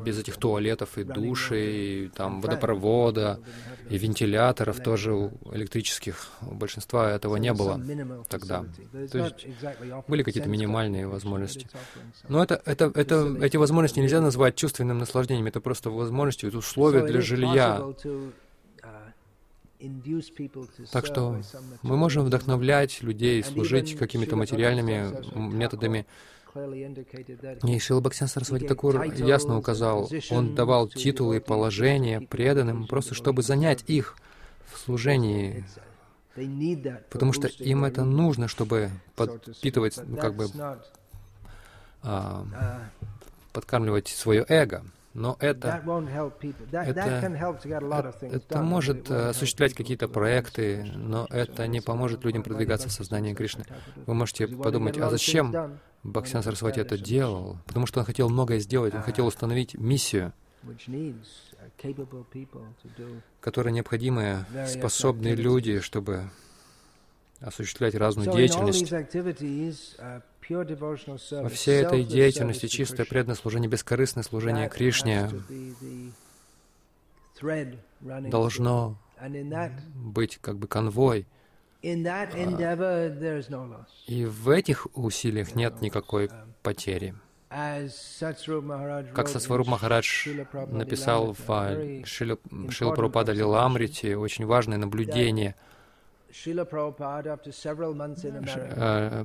без 0.04 0.18
этих 0.18 0.36
туалетов 0.36 0.96
и 0.98 1.02
душей, 1.02 2.04
и 2.04 2.08
там 2.08 2.40
водопровода, 2.40 3.40
и 3.88 3.98
вентиляторов 3.98 4.80
тоже 4.80 5.32
электрических. 5.52 6.30
У 6.42 6.54
большинства 6.54 7.10
этого 7.10 7.36
не 7.36 7.52
было 7.52 7.80
тогда. 8.28 8.64
То 9.10 9.18
есть 9.18 9.46
были 10.06 10.22
какие-то 10.22 10.48
минимальные 10.48 11.08
возможности. 11.08 11.66
Но 12.28 12.42
это, 12.42 12.62
это, 12.64 12.92
это, 12.94 13.36
эти 13.42 13.56
возможности 13.56 13.98
нельзя 13.98 14.20
назвать 14.20 14.54
чувственным 14.54 14.98
наслаждением, 14.98 15.46
это 15.46 15.60
просто 15.60 15.90
возможности, 15.90 16.46
это 16.46 16.58
условия 16.58 17.02
для 17.06 17.20
жилья. 17.20 17.82
Так 20.92 21.06
что 21.06 21.40
мы 21.82 21.96
можем 21.96 22.24
вдохновлять 22.24 23.02
людей, 23.02 23.42
служить 23.42 23.96
какими-то 23.96 24.36
материальными 24.36 25.12
методами. 25.34 26.06
И 27.62 27.78
Шила 27.78 28.00
Бхактин 28.00 28.26
Сарасвати 28.26 28.66
Такур 28.66 29.02
ясно 29.04 29.56
указал, 29.56 30.10
он 30.30 30.54
давал 30.54 30.88
титулы 30.88 31.36
и 31.36 31.40
положения 31.40 32.20
преданным, 32.20 32.88
просто 32.88 33.14
чтобы 33.14 33.42
занять 33.42 33.84
их 33.86 34.16
в 34.72 34.78
служении, 34.78 35.64
потому 37.10 37.32
что 37.32 37.46
им 37.46 37.84
это 37.84 38.04
нужно, 38.04 38.48
чтобы 38.48 38.90
подпитывать, 39.14 40.00
ну, 40.04 40.16
как 40.16 40.34
бы, 40.34 40.48
а, 42.02 42.44
подкармливать 43.52 44.08
свое 44.08 44.44
эго. 44.48 44.84
Но 45.12 45.36
это, 45.40 45.82
это, 46.72 47.40
это 48.22 48.62
может 48.62 49.10
э, 49.10 49.30
осуществлять 49.30 49.74
какие-то 49.74 50.06
проекты, 50.06 50.84
но 50.94 51.26
это 51.30 51.66
не 51.66 51.80
поможет 51.80 52.24
людям 52.24 52.44
продвигаться 52.44 52.88
в 52.88 52.92
сознании 52.92 53.34
Кришны. 53.34 53.64
Вы 54.06 54.14
можете 54.14 54.46
подумать, 54.46 54.98
а 54.98 55.10
зачем 55.10 55.80
Бхактин 56.04 56.42
Сарасвати 56.44 56.78
это 56.78 56.96
делал? 56.96 57.58
Потому 57.66 57.86
что 57.86 57.98
он 58.00 58.06
хотел 58.06 58.28
многое 58.28 58.60
сделать, 58.60 58.94
он 58.94 59.02
хотел 59.02 59.26
установить 59.26 59.74
миссию, 59.74 60.32
которая 63.40 63.74
необходимая, 63.74 64.46
способные 64.68 65.34
люди, 65.34 65.80
чтобы 65.80 66.30
осуществлять 67.40 67.96
разную 67.96 68.30
деятельность. 68.32 68.92
Во 70.50 71.48
всей 71.48 71.82
этой 71.82 72.04
деятельности 72.04 72.66
чистое 72.66 73.06
преданное 73.06 73.36
служение, 73.36 73.70
бескорыстное 73.70 74.24
служение 74.24 74.68
Кришне 74.68 75.30
должно 78.00 78.96
быть 79.94 80.38
как 80.40 80.58
бы 80.58 80.66
конвой. 80.66 81.26
И 81.82 81.94
в 84.26 84.48
этих 84.50 84.86
усилиях 84.94 85.54
нет 85.54 85.80
никакой 85.80 86.26
um, 86.26 86.48
потери. 86.62 87.14
Как 87.48 89.28
Сасваруб 89.28 89.66
Махарадж 89.66 90.28
написал 90.68 91.32
в 91.32 92.04
Шила 92.04 92.36
Прабхупада 92.36 93.32
Лиламрите, 93.32 94.16
очень 94.16 94.44
важное 94.44 94.76
наблюдение— 94.76 95.54
Э, 95.64 95.69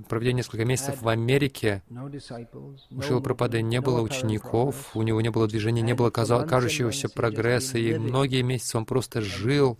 проведя 0.10 0.32
несколько 0.32 0.66
месяцев 0.66 1.01
в 1.01 1.08
Америке, 1.08 1.84
у 1.89 3.01
Шила 3.01 3.20
Прабхупады 3.20 3.62
не 3.62 3.82
было 3.82 4.01
учеников, 4.01 4.95
у 4.95 5.01
него 5.01 5.22
не 5.22 5.30
было 5.30 5.47
движения, 5.47 5.82
не 5.82 5.93
было 5.93 6.10
кажущегося 6.10 7.10
прогресса, 7.10 7.78
и 7.78 7.97
многие 7.97 8.41
месяцы 8.41 8.78
он 8.78 8.86
просто 8.86 9.22
жил 9.22 9.78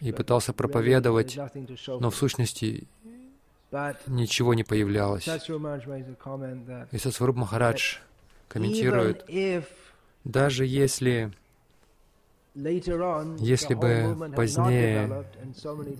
и 0.00 0.12
пытался 0.12 0.52
проповедовать, 0.52 1.38
но 1.86 2.10
в 2.10 2.16
сущности 2.16 2.88
ничего 4.06 4.54
не 4.54 4.64
появлялось. 4.64 5.28
И 6.92 6.98
Сасваруб 6.98 7.36
Махарадж 7.36 7.98
комментирует, 8.48 9.28
даже 10.24 10.64
если 10.64 11.32
если 13.38 13.74
бы 13.74 14.32
позднее 14.34 15.24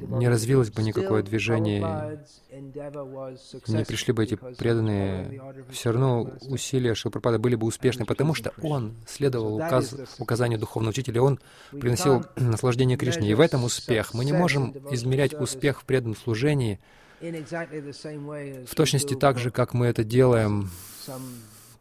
не 0.08 0.28
развилось 0.28 0.70
бы 0.70 0.82
никакое 0.82 1.22
движение, 1.22 2.20
не 2.50 3.84
пришли 3.84 4.12
бы 4.12 4.24
эти 4.24 4.34
преданные, 4.34 5.40
все 5.70 5.92
равно 5.92 6.32
усилия 6.48 6.94
Шилпрапада 6.94 7.38
были 7.38 7.54
бы 7.54 7.66
успешны, 7.66 8.04
потому 8.04 8.34
что 8.34 8.52
он 8.62 8.96
следовал 9.06 9.56
указ, 9.56 9.94
указанию 10.18 10.58
духовного 10.58 10.90
учителя, 10.90 11.22
он 11.22 11.38
приносил 11.70 12.24
наслаждение 12.36 12.98
Кришне. 12.98 13.30
И 13.30 13.34
в 13.34 13.40
этом 13.40 13.64
успех. 13.64 14.14
Мы 14.14 14.24
не 14.24 14.32
можем 14.32 14.74
измерять 14.90 15.34
успех 15.34 15.80
в 15.80 15.84
преданном 15.84 16.16
служении 16.16 16.80
в 17.20 18.74
точности 18.74 19.14
так 19.14 19.38
же, 19.38 19.50
как 19.50 19.74
мы 19.74 19.86
это 19.86 20.04
делаем 20.04 20.70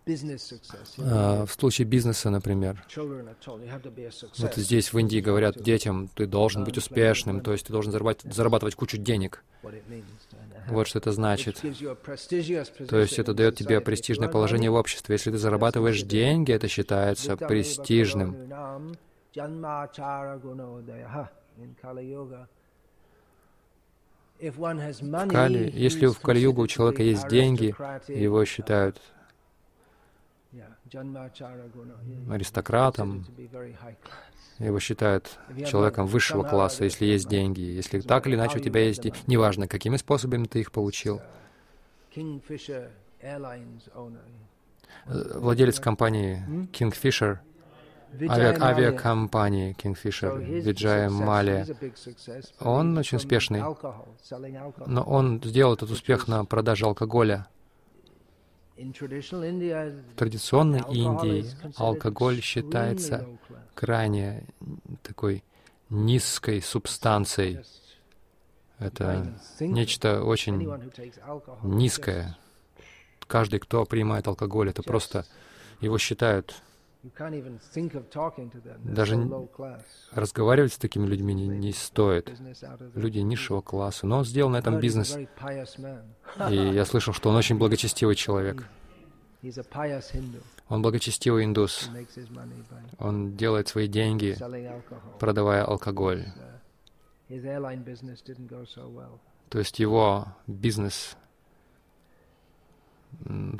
в 0.07 1.49
случае 1.49 1.85
бизнеса, 1.85 2.29
например, 2.29 2.83
вот 4.37 4.55
здесь 4.55 4.93
в 4.93 4.97
Индии 4.97 5.19
говорят 5.19 5.61
детям, 5.61 6.09
ты 6.15 6.25
должен 6.25 6.63
быть 6.63 6.77
успешным, 6.77 7.41
то 7.41 7.51
есть 7.51 7.67
ты 7.67 7.73
должен 7.73 7.91
зарабатывать, 7.91 8.35
зарабатывать 8.35 8.75
кучу 8.75 8.97
денег. 8.97 9.43
Вот 10.69 10.87
что 10.87 10.99
это 10.99 11.11
значит. 11.11 11.61
То 12.89 12.97
есть 12.97 13.19
это 13.19 13.33
дает 13.33 13.55
тебе 13.55 13.81
престижное 13.81 14.29
положение 14.29 14.69
в 14.69 14.75
обществе. 14.75 15.15
Если 15.15 15.31
ты 15.31 15.37
зарабатываешь 15.37 16.01
деньги, 16.03 16.51
это 16.51 16.67
считается 16.67 17.37
престижным. 17.37 18.35
В 24.39 25.27
Кали, 25.29 25.71
если 25.73 26.05
в 26.05 26.19
Кали-югу 26.19 26.61
у 26.61 26.67
человека 26.67 27.01
есть 27.01 27.27
деньги, 27.27 27.73
его 28.07 28.45
считают 28.45 29.01
аристократом, 32.29 33.25
его 34.59 34.79
считают 34.79 35.37
человеком 35.65 36.07
высшего 36.07 36.43
класса, 36.43 36.83
если 36.83 37.05
есть 37.05 37.27
деньги. 37.27 37.61
Если 37.61 38.01
так 38.01 38.27
или 38.27 38.35
иначе 38.35 38.57
у 38.57 38.61
тебя 38.61 38.81
есть 38.85 39.01
деньги, 39.01 39.17
неважно, 39.27 39.67
какими 39.67 39.97
способами 39.97 40.45
ты 40.45 40.61
их 40.61 40.71
получил. 40.71 41.21
Э, 45.05 45.39
владелец 45.39 45.79
компании 45.79 46.43
Kingfisher, 46.71 47.39
авиа 48.13 48.61
авиакомпании 48.61 49.75
Kingfisher, 49.75 50.61
Виджая 50.61 51.09
Малия, 51.09 51.67
он 52.59 52.97
очень 52.97 53.17
успешный, 53.17 53.61
но 54.85 55.03
он 55.03 55.41
сделал 55.43 55.73
этот 55.73 55.91
успех 55.91 56.27
на 56.27 56.45
продаже 56.45 56.85
алкоголя. 56.85 57.47
В 58.77 60.15
традиционной 60.15 60.81
Индии 60.91 61.45
алкоголь 61.77 62.41
считается 62.41 63.27
крайне 63.73 64.45
такой 65.01 65.43
низкой 65.89 66.61
субстанцией. 66.61 67.63
Это 68.77 69.35
нечто 69.59 70.23
очень 70.23 70.69
низкое. 71.63 72.37
Каждый, 73.25 73.59
кто 73.59 73.83
принимает 73.85 74.27
алкоголь, 74.27 74.69
это 74.69 74.83
просто 74.83 75.25
его 75.81 75.97
считают 75.97 76.61
даже 78.83 79.29
разговаривать 80.11 80.73
с 80.73 80.77
такими 80.77 81.05
людьми 81.05 81.33
не, 81.33 81.47
не 81.47 81.71
стоит. 81.71 82.31
Люди 82.95 83.19
низшего 83.19 83.61
класса. 83.61 84.07
Но 84.07 84.19
он 84.19 84.25
сделал 84.25 84.49
на 84.49 84.57
этом 84.57 84.79
бизнес. 84.79 85.17
И 86.49 86.55
я 86.55 86.85
слышал, 86.85 87.13
что 87.13 87.29
он 87.29 87.35
очень 87.35 87.57
благочестивый 87.57 88.15
человек. 88.15 88.67
Он 90.69 90.81
благочестивый 90.81 91.45
индус. 91.45 91.89
Он 92.97 93.37
делает 93.37 93.67
свои 93.69 93.87
деньги, 93.87 94.35
продавая 95.19 95.63
алкоголь. 95.63 96.25
То 99.49 99.59
есть 99.59 99.79
его 99.79 100.27
бизнес, 100.47 101.15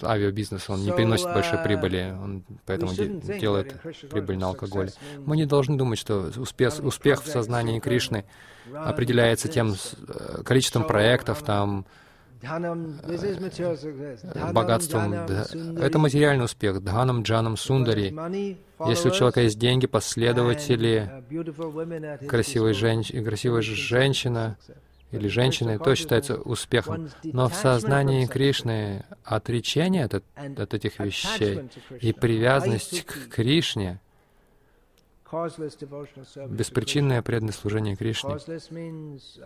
авиабизнес, 0.04 0.70
он 0.70 0.84
не 0.84 0.92
приносит 0.92 1.26
большой 1.26 1.60
прибыли, 1.60 2.16
он 2.22 2.44
поэтому 2.66 2.94
делает 2.94 3.80
прибыль 4.10 4.38
на 4.38 4.48
алкоголе. 4.48 4.92
Мы 5.26 5.36
не 5.38 5.46
должны 5.46 5.78
думать, 5.78 6.00
что 6.00 6.32
успех, 6.38 6.80
успех 6.84 7.24
в 7.24 7.28
сознании 7.28 7.80
Кришны 7.80 8.26
определяется 8.74 9.48
тем 9.48 9.74
э, 9.74 10.44
количеством 10.44 10.86
проектов, 10.86 11.42
там, 11.42 11.86
богатством. 14.54 15.14
Это 15.14 16.00
материальный 16.00 16.46
успех. 16.46 16.84
Дханам, 16.84 17.24
джанам, 17.24 17.58
сундари. 17.58 18.16
Если 18.86 19.10
у 19.10 19.12
человека 19.12 19.42
есть 19.42 19.58
деньги, 19.58 19.88
последователи, 19.88 21.24
красивая, 22.28 22.74
женщ... 22.74 23.12
красивая 23.12 23.62
женщина 23.62 24.58
или 25.12 25.28
женщины, 25.28 25.80
то 25.80 25.96
считается 25.96 26.36
успехом. 26.36 27.10
Но 27.24 27.50
в 27.50 27.56
сознании 27.56 28.26
Кришны 28.26 29.06
отречение 29.24 30.06
от, 30.06 30.24
от 30.36 30.74
этих 30.74 31.00
вещей 31.00 31.70
и 32.02 32.14
привязанность 32.14 33.06
к 33.06 33.30
Кришне— 33.30 34.00
Беспричинное 36.48 37.22
преданное 37.22 37.54
служение 37.54 37.96
Кришне. 37.96 38.38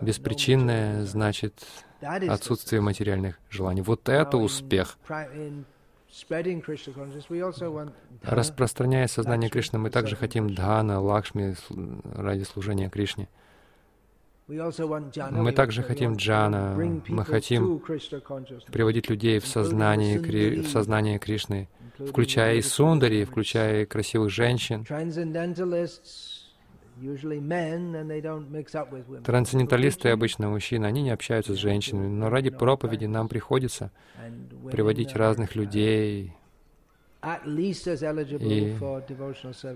Беспричинное 0.00 1.04
значит 1.04 1.66
отсутствие 2.00 2.80
материальных 2.80 3.40
желаний. 3.50 3.82
Вот 3.82 4.08
это 4.08 4.36
успех. 4.36 4.96
Распространяя 8.22 9.06
сознание 9.08 9.50
Кришны, 9.50 9.78
мы 9.78 9.90
также 9.90 10.14
хотим 10.14 10.54
Дхана, 10.54 11.00
Лакшми 11.00 11.56
ради 12.14 12.44
служения 12.44 12.88
Кришне. 12.88 13.28
Мы 14.48 15.52
также 15.52 15.82
хотим 15.82 16.16
джана, 16.16 16.74
мы 17.08 17.24
хотим 17.24 17.80
приводить 18.72 19.08
людей 19.08 19.38
в 19.38 19.46
сознание, 19.46 20.18
в 20.62 20.68
сознание 20.68 21.18
Кришны, 21.18 21.68
включая 21.98 22.56
и 22.56 22.62
сундари, 22.62 23.24
включая 23.24 23.82
и 23.82 23.86
красивых 23.86 24.30
женщин. 24.30 24.84
Трансценденталисты 29.24 30.10
обычно 30.10 30.50
мужчины, 30.50 30.84
они 30.86 31.02
не 31.02 31.10
общаются 31.10 31.54
с 31.54 31.58
женщинами, 31.58 32.08
но 32.08 32.28
ради 32.28 32.50
проповеди 32.50 33.06
нам 33.06 33.28
приходится 33.28 33.90
приводить 34.70 35.14
разных 35.14 35.54
людей, 35.54 36.34
и 37.22 38.74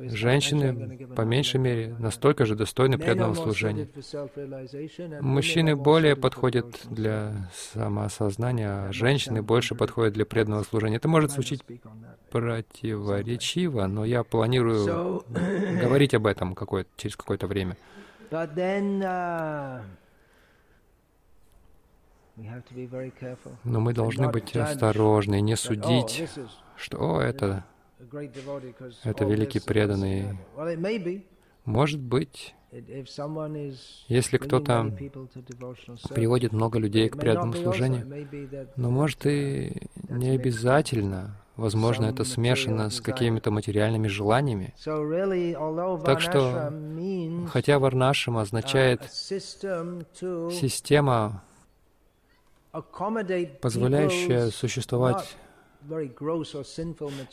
женщины, 0.08 1.06
по 1.14 1.20
меньшей 1.22 1.60
мере, 1.60 1.94
настолько 1.98 2.44
же 2.44 2.56
достойны 2.56 2.98
преданного 2.98 3.34
служения. 3.34 3.88
Мужчины 5.20 5.76
более 5.76 6.16
подходят 6.16 6.66
для 6.90 7.48
самоосознания, 7.54 8.88
а 8.88 8.92
женщины 8.92 9.42
больше 9.42 9.76
подходят 9.76 10.14
для 10.14 10.26
преданного 10.26 10.64
служения. 10.64 10.96
Это 10.96 11.08
может 11.08 11.30
звучить 11.30 11.62
противоречиво, 12.30 13.86
но 13.86 14.04
я 14.04 14.24
планирую 14.24 15.24
говорить 15.80 16.14
об 16.14 16.26
этом 16.26 16.54
какое 16.56 16.84
через 16.96 17.16
какое-то 17.16 17.46
время. 17.46 17.76
Но 23.64 23.80
мы 23.80 23.94
должны 23.94 24.28
быть 24.30 24.54
осторожны, 24.56 25.40
не 25.40 25.56
судить, 25.56 26.28
что 26.76 27.16
О, 27.16 27.20
это, 27.20 27.64
это 29.04 29.24
великий 29.24 29.60
преданный. 29.60 30.38
Может 31.64 32.00
быть, 32.00 32.54
если 34.08 34.36
кто-то 34.36 34.96
приводит 36.10 36.52
много 36.52 36.78
людей 36.78 37.08
к 37.08 37.16
преданному 37.16 37.54
служению, 37.54 38.06
но 38.76 38.90
может 38.90 39.26
и 39.26 39.88
не 40.08 40.30
обязательно. 40.30 41.40
Возможно, 41.56 42.04
это 42.04 42.24
смешано 42.24 42.90
с 42.90 43.00
какими-то 43.00 43.50
материальными 43.50 44.08
желаниями. 44.08 44.74
Так 46.04 46.20
что, 46.20 46.70
хотя 47.50 47.78
варнашам 47.78 48.36
означает 48.36 49.10
система, 50.50 51.42
позволяющая 53.60 54.50
существовать 54.50 55.36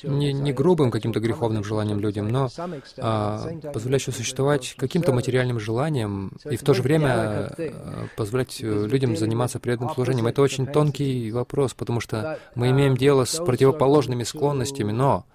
не, 0.04 0.34
не 0.34 0.54
грубым 0.54 0.92
каким-то 0.92 1.20
греховным 1.20 1.64
желанием 1.64 2.00
людям, 2.00 2.28
но 2.28 2.50
а, 2.98 3.48
позволяющим 3.74 4.14
существовать 4.14 4.76
каким-то 4.78 5.12
материальным 5.14 5.60
желанием 5.60 6.34
и 6.46 6.56
в 6.56 6.64
то 6.64 6.74
же 6.74 6.84
время 6.84 7.12
а, 7.12 8.08
позволять 8.16 8.62
э, 8.62 8.88
людям 8.88 9.18
заниматься 9.18 9.60
преданным 9.60 9.94
служением. 9.94 10.28
Это 10.28 10.42
очень 10.42 10.68
тонкий 10.68 11.32
вопрос, 11.32 11.74
потому 11.74 12.00
что 12.00 12.40
мы 12.56 12.70
имеем 12.70 12.96
дело 12.96 13.26
с 13.26 13.44
противоположными 13.44 14.24
склонностями, 14.24 14.92
но 14.92 15.26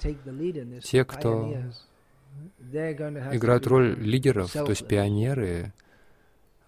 те, 0.83 1.05
кто 1.05 1.55
играют 3.33 3.67
роль 3.67 3.97
лидеров, 3.99 4.53
то 4.53 4.69
есть 4.69 4.87
пионеры, 4.87 5.73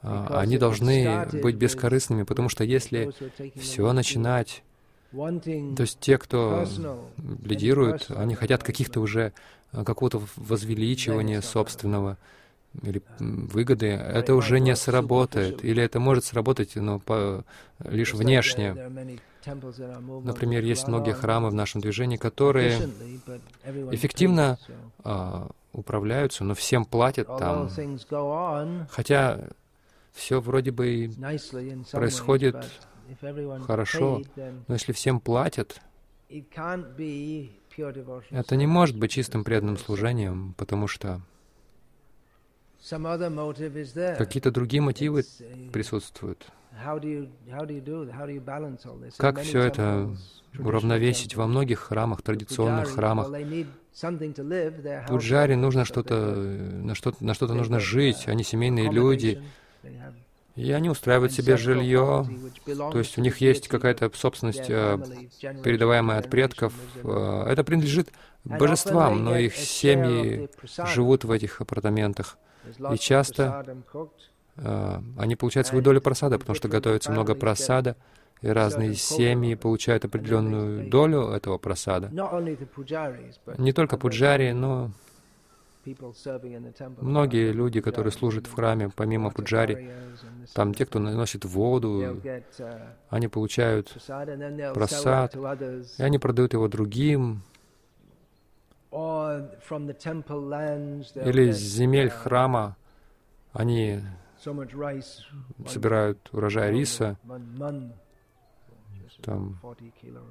они 0.02 0.58
должны 0.58 1.26
быть 1.42 1.56
бескорыстными, 1.56 2.22
потому 2.22 2.48
что 2.48 2.64
если 2.64 3.10
все 3.56 3.92
начинать 3.92 4.62
то 5.12 5.80
есть 5.80 5.98
те, 6.00 6.18
кто 6.18 6.66
лидирует, 7.42 8.10
они 8.10 8.34
хотят 8.36 8.62
каких-то 8.62 9.00
уже 9.00 9.32
э, 9.72 9.84
какого-то 9.84 10.22
возвеличивания 10.36 11.40
собственного 11.40 12.16
или 12.82 13.02
выгоды, 13.18 13.86
это 13.86 14.36
уже 14.36 14.60
не 14.60 14.76
сработает. 14.76 15.64
Или 15.64 15.82
это 15.82 15.98
может 15.98 16.24
сработать, 16.24 16.76
но 16.76 17.00
по, 17.00 17.44
лишь 17.80 18.14
внешне. 18.14 18.76
Например, 19.44 20.62
есть 20.62 20.86
многие 20.86 21.12
храмы 21.12 21.50
в 21.50 21.54
нашем 21.54 21.80
движении, 21.80 22.16
которые 22.16 22.78
эффективно 23.90 24.58
а, 25.02 25.48
управляются, 25.72 26.44
но 26.44 26.54
всем 26.54 26.84
платят 26.84 27.26
там. 27.26 27.68
Хотя 28.90 29.40
все 30.20 30.40
вроде 30.40 30.70
бы 30.70 31.10
происходит 31.92 32.56
хорошо, 33.66 34.22
но 34.36 34.74
если 34.74 34.92
всем 34.92 35.18
платят, 35.18 35.80
это 36.28 38.56
не 38.56 38.66
может 38.66 38.98
быть 38.98 39.12
чистым 39.12 39.44
преданным 39.44 39.78
служением, 39.78 40.54
потому 40.58 40.86
что 40.86 41.22
какие-то 44.18 44.50
другие 44.50 44.82
мотивы 44.82 45.24
присутствуют. 45.72 46.46
Как 49.16 49.40
все 49.40 49.62
это 49.62 50.14
уравновесить 50.58 51.34
во 51.34 51.46
многих 51.46 51.80
храмах, 51.80 52.22
традиционных 52.22 52.90
храмах? 52.90 53.32
Пуджаре 55.08 55.56
нужно 55.56 55.84
что-то, 55.84 56.14
на 56.14 56.94
что-то, 56.94 57.24
на 57.24 57.34
что-то 57.34 57.54
нужно 57.54 57.80
жить, 57.80 58.28
они 58.28 58.44
семейные 58.44 58.90
люди, 58.90 59.42
и 60.56 60.72
они 60.72 60.90
устраивают 60.90 61.32
себе 61.32 61.56
жилье, 61.56 62.26
то 62.66 62.98
есть 62.98 63.16
у 63.16 63.20
них 63.20 63.38
есть 63.38 63.68
какая-то 63.68 64.10
собственность, 64.14 64.68
э, 64.68 64.98
передаваемая 65.62 66.18
от 66.18 66.28
предков. 66.28 66.74
Э, 67.02 67.44
это 67.48 67.64
принадлежит 67.64 68.10
божествам, 68.44 69.24
но 69.24 69.36
их 69.36 69.56
семьи 69.56 70.50
живут 70.86 71.24
в 71.24 71.30
этих 71.30 71.60
апартаментах. 71.60 72.36
И 72.92 72.98
часто 72.98 73.64
э, 74.56 75.00
они 75.18 75.36
получают 75.36 75.66
свою 75.66 75.82
долю 75.82 76.00
просада, 76.00 76.38
потому 76.38 76.54
что 76.56 76.68
готовится 76.68 77.10
много 77.10 77.34
просада, 77.34 77.96
и 78.42 78.48
разные 78.48 78.94
семьи 78.94 79.54
получают 79.54 80.04
определенную 80.04 80.90
долю 80.90 81.28
этого 81.28 81.58
просада. 81.58 82.10
Не 83.58 83.72
только 83.72 83.96
пуджари, 83.96 84.52
но 84.52 84.90
Многие 87.00 87.52
люди, 87.52 87.80
которые 87.80 88.12
служат 88.12 88.46
в 88.46 88.54
храме, 88.54 88.90
помимо 88.94 89.30
пуджари, 89.30 89.90
там 90.52 90.74
те, 90.74 90.84
кто 90.84 90.98
наносит 90.98 91.44
воду, 91.44 92.20
они 93.08 93.28
получают 93.28 93.96
просад, 94.74 95.34
и 95.34 96.02
они 96.02 96.18
продают 96.18 96.52
его 96.52 96.68
другим. 96.68 97.42
Или 101.14 101.50
с 101.52 101.58
земель 101.58 102.10
храма 102.10 102.76
они 103.52 104.00
собирают 105.66 106.28
урожай 106.32 106.72
риса, 106.72 107.16
там, 109.20 109.58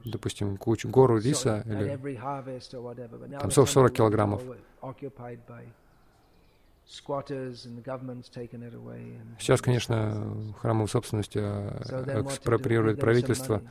допустим, 0.05 0.57
кучу, 0.57 0.89
гору 0.89 1.19
риса, 1.19 1.63
или 1.65 1.97
там 3.39 3.51
40 3.51 3.93
килограммов. 3.93 4.41
Сейчас, 9.37 9.61
конечно, 9.61 10.53
храмовую 10.59 10.87
собственность 10.87 11.35
а, 11.35 12.23
экспроприирует 12.25 12.99
правительство. 12.99 13.61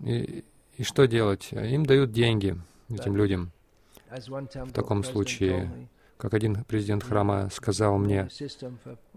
И, 0.00 0.44
и 0.76 0.82
что 0.82 1.06
делать? 1.06 1.52
Им 1.52 1.84
дают 1.84 2.12
деньги, 2.12 2.56
этим 2.88 3.16
людям. 3.16 3.52
В 4.08 4.72
таком 4.72 5.04
случае, 5.04 5.88
Как 6.18 6.34
один 6.34 6.64
президент 6.64 7.04
храма 7.04 7.48
сказал 7.52 7.96
мне, 7.96 8.28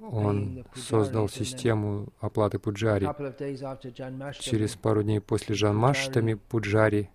он 0.02 0.64
создал 0.76 1.28
систему 1.30 2.10
оплаты 2.20 2.60
пуджари. 2.60 3.10
Через 4.39 4.76
пару 4.76 5.02
дней 5.02 5.20
после 5.20 5.56
Джанмаштами 5.56 6.36
пуджари 6.36 7.10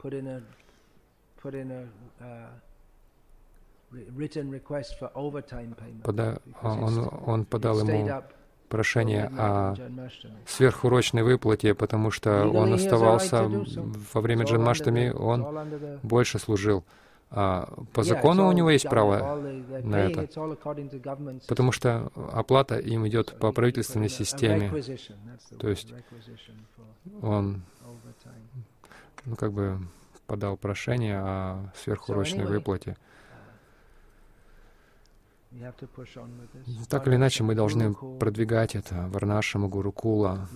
пода, 6.03 6.41
он, 6.63 7.11
он 7.25 7.45
подал 7.45 7.79
ему 7.79 8.23
прошение 8.69 9.31
о 9.39 9.75
сверхурочной 10.47 11.23
выплате, 11.23 11.75
потому 11.75 12.11
что 12.11 12.49
он 12.49 12.73
оставался 12.73 13.49
во 14.13 14.21
время 14.21 14.45
Джанмаштами, 14.45 15.11
он 15.11 16.01
больше 16.03 16.39
служил. 16.41 16.85
А 17.31 17.69
по 17.93 18.05
закону 18.05 18.49
у 18.49 18.53
него 18.53 18.71
есть 18.71 18.89
право 18.89 19.37
на 19.83 19.97
это, 19.97 20.29
потому 21.49 21.73
что 21.73 22.11
оплата 22.33 22.79
им 22.79 23.07
идет 23.09 23.39
по 23.39 23.53
правительственной 23.53 24.09
системе. 24.09 24.71
То 25.59 25.69
есть 25.69 25.93
он 27.23 27.63
ну, 29.25 29.35
как 29.37 29.53
бы 29.53 29.79
подал 30.27 30.57
прошение 30.57 31.19
о 31.19 31.73
сверхурочной 31.75 32.47
выплате. 32.47 32.97
Так 36.89 37.07
или 37.09 37.17
иначе, 37.17 37.43
мы 37.43 37.55
должны 37.55 37.95
продвигать 37.95 38.75
это. 38.75 39.09
Варнашама 39.09 39.69
Гурукула, 39.69 40.49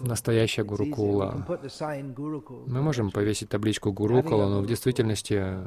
настоящая 0.00 0.64
Гурукула. 0.64 1.46
Мы 2.66 2.82
можем 2.82 3.10
повесить 3.10 3.48
табличку 3.48 3.92
Гурукула, 3.92 4.48
но 4.48 4.60
в 4.60 4.66
действительности, 4.66 5.58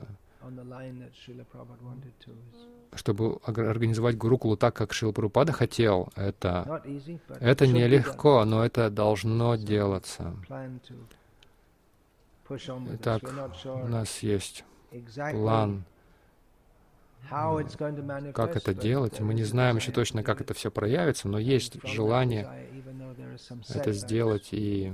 чтобы 2.94 3.38
организовать 3.44 4.18
Гурукулу 4.18 4.58
так, 4.58 4.76
как 4.76 4.94
Шила 4.94 5.12
Прабхупада 5.12 5.52
хотел, 5.52 6.10
это, 6.16 6.82
это 7.40 7.68
нелегко, 7.68 8.46
но 8.46 8.66
это 8.66 8.90
должно 8.90 9.56
делаться. 9.56 10.36
Итак, 12.94 13.22
у 13.66 13.88
нас 13.88 14.20
есть 14.20 14.64
план 15.32 15.84
как 18.34 18.56
это 18.56 18.74
делать? 18.74 19.20
Мы 19.20 19.34
не 19.34 19.44
знаем 19.44 19.78
еще 19.78 19.92
точно, 19.92 20.24
как 20.24 20.42
это 20.42 20.54
все 20.54 20.72
проявится, 20.72 21.28
но 21.28 21.40
есть 21.40 21.78
желание 21.84 22.48
это 23.70 23.92
сделать, 23.92 24.50
и 24.52 24.94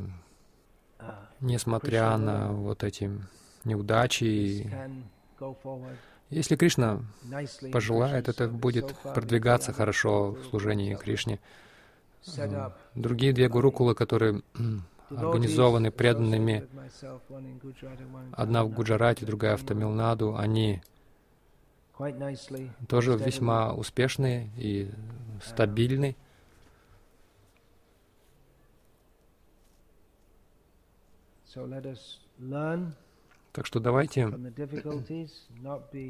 uh, 0.99 1.14
несмотря 1.41 2.18
на 2.18 2.51
вот 2.51 2.84
эти 2.84 3.12
неудачи, 3.64 4.70
если 6.30 6.56
Кришна 6.56 7.02
пожелает, 7.72 8.28
это 8.28 8.48
будет 8.48 8.96
продвигаться 9.14 9.74
хорошо 9.74 10.32
в 10.32 10.46
служении 10.46 10.96
Кришне. 10.96 11.39
Другие 12.96 13.34
две 13.34 13.50
гурукулы, 13.50 13.96
которые 13.96 14.41
организованы 15.10 15.91
преданными, 15.91 16.68
одна 18.32 18.64
в 18.64 18.70
Гуджарате, 18.70 19.26
другая 19.26 19.58
в 19.58 19.64
Тамилнаду, 19.64 20.36
они 20.36 20.82
тоже 22.88 23.16
весьма 23.18 23.74
успешный 23.74 24.50
и 24.58 24.89
стабильный. 25.46 26.18
Так 33.54 33.68
что 33.68 33.80
давайте 33.80 34.28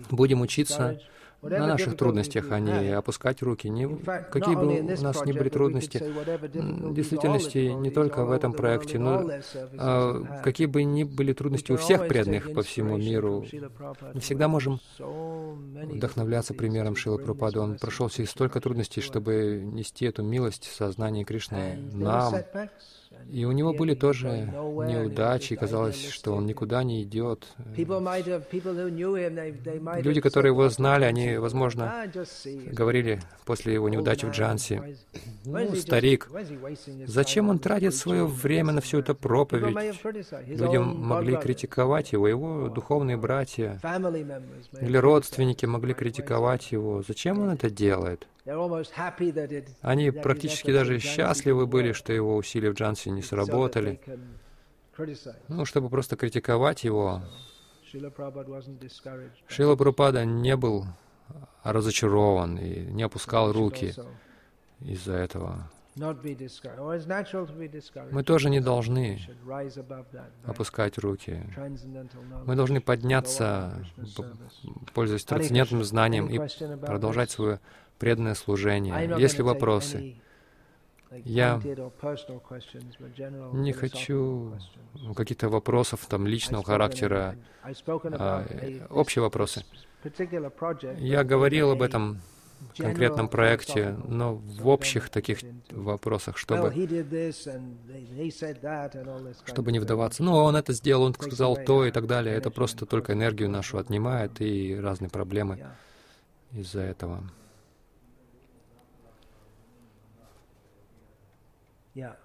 будем 0.10 0.42
учиться 0.42 1.00
на 1.42 1.68
наших 1.68 1.98
трудностях, 1.98 2.52
а 2.52 2.60
не 2.60 2.92
опускать 2.92 3.42
руки. 3.42 3.70
Не, 3.70 3.88
какие 4.32 4.56
бы 4.56 4.80
у 4.80 5.02
нас 5.02 5.26
ни 5.26 5.34
были 5.34 5.50
трудности, 5.50 5.98
в 5.98 6.94
действительности 6.94 7.58
не 7.58 7.92
только 7.92 8.24
в 8.24 8.32
этом 8.32 8.54
проекте, 8.54 8.98
но 8.98 9.30
а, 9.78 10.42
какие 10.42 10.68
бы 10.68 10.84
ни 10.84 11.04
были 11.04 11.34
трудности 11.34 11.74
у 11.74 11.78
всех 11.78 12.08
преданных 12.08 12.54
по 12.54 12.64
всему 12.64 12.98
миру, 12.98 13.46
мы 14.14 14.22
всегда 14.22 14.48
можем 14.48 14.80
вдохновляться 14.98 16.54
примером 16.54 16.96
Шила 16.96 17.18
Прупада. 17.18 17.62
Он 17.62 17.78
прошел 17.78 18.10
через 18.10 18.30
столько 18.30 18.62
трудностей, 18.62 19.02
чтобы 19.02 19.62
нести 19.64 20.06
эту 20.06 20.24
милость 20.24 20.64
сознания 20.64 21.26
Кришны 21.26 21.78
нам. 21.92 22.36
И 23.32 23.46
у 23.46 23.52
него 23.52 23.74
были 23.74 23.96
тоже 23.96 24.28
неудачи, 24.28 25.56
казалось, 25.56 26.10
что 26.10 26.36
он 26.36 26.46
никуда 26.46 26.84
не 26.84 27.02
идет. 27.04 27.48
Люди, 30.04 30.22
которые 30.22 30.52
его 30.52 30.70
знали, 30.70 31.06
они, 31.06 31.38
возможно, 31.38 32.06
говорили 32.72 33.22
после 33.46 33.74
его 33.74 33.90
неудачи 33.90 34.26
в 34.26 34.32
Джанси, 34.32 34.98
«Ну, 35.46 35.76
старик, 35.76 36.30
зачем 37.06 37.50
он 37.50 37.60
тратит 37.60 37.96
свое 37.96 38.26
время 38.26 38.72
на 38.72 38.82
всю 38.82 39.00
эту 39.00 39.16
проповедь?» 39.16 39.76
Люди 40.48 40.78
могли 40.78 41.36
критиковать 41.38 42.14
его, 42.14 42.28
его 42.28 42.70
духовные 42.70 43.18
братья 43.18 43.80
или 44.80 44.98
родственники 44.98 45.66
могли 45.66 45.94
критиковать 45.94 46.72
его. 46.72 47.04
Зачем 47.08 47.40
он 47.40 47.50
это 47.50 47.70
делает? 47.70 48.28
Они 49.82 50.12
практически 50.12 50.72
даже 50.72 51.00
счастливы 51.00 51.66
были, 51.66 51.94
что 51.94 52.12
его 52.12 52.36
усилия 52.36 52.72
в 52.72 52.74
Джанси 52.74 53.10
не 53.10 53.22
сработали. 53.22 54.02
Ну, 55.48 55.66
чтобы 55.66 55.90
просто 55.90 56.16
критиковать 56.18 56.84
его. 56.84 57.22
Шила 57.90 58.10
Прабхупада 59.76 60.26
не 60.26 60.56
был 60.56 60.86
разочарован 61.64 62.58
и 62.58 62.80
не 62.92 63.04
опускал 63.04 63.52
руки 63.52 63.94
из-за 64.80 65.14
этого. 65.14 65.72
Мы 68.12 68.24
тоже 68.24 68.50
не 68.50 68.60
должны 68.60 69.20
опускать 70.46 70.98
руки. 70.98 71.44
Мы 72.46 72.56
должны 72.56 72.82
подняться, 72.82 73.86
пользуясь 74.94 75.24
трансцендентным 75.24 75.84
знанием, 75.84 76.28
и 76.28 76.40
продолжать 76.78 77.32
свое 77.32 77.60
преданное 78.00 78.34
служение. 78.34 79.16
Есть 79.20 79.38
ли 79.38 79.44
вопросы? 79.44 80.16
Я 81.26 81.62
не 83.54 83.72
хочу 83.72 84.54
каких-то 85.16 85.50
вопросов 85.50 86.06
там 86.10 86.26
личного 86.26 86.64
характера, 86.64 87.36
а, 87.64 88.46
общие 88.90 89.22
вопросы. 89.22 89.64
Я 90.98 91.24
говорил 91.24 91.72
об 91.72 91.82
этом 91.84 92.20
конкретном 92.78 93.28
проекте, 93.30 93.96
но 94.08 94.36
в 94.36 94.68
общих 94.68 95.10
таких 95.10 95.40
вопросах, 95.72 96.38
чтобы, 96.38 96.72
чтобы 99.46 99.72
не 99.72 99.80
вдаваться. 99.80 100.24
Ну, 100.24 100.34
он 100.34 100.56
это 100.56 100.74
сделал, 100.74 101.04
он 101.04 101.14
сказал 101.14 101.58
то 101.58 101.86
и 101.86 101.92
так 101.92 102.08
далее. 102.08 102.36
Это 102.36 102.50
просто 102.50 102.86
только 102.86 103.14
энергию 103.14 103.50
нашу 103.50 103.78
отнимает 103.78 104.42
и 104.42 104.76
разные 104.76 105.10
проблемы 105.10 105.60
из-за 106.52 106.82
этого. 106.82 107.24
Yeah. 111.96 112.16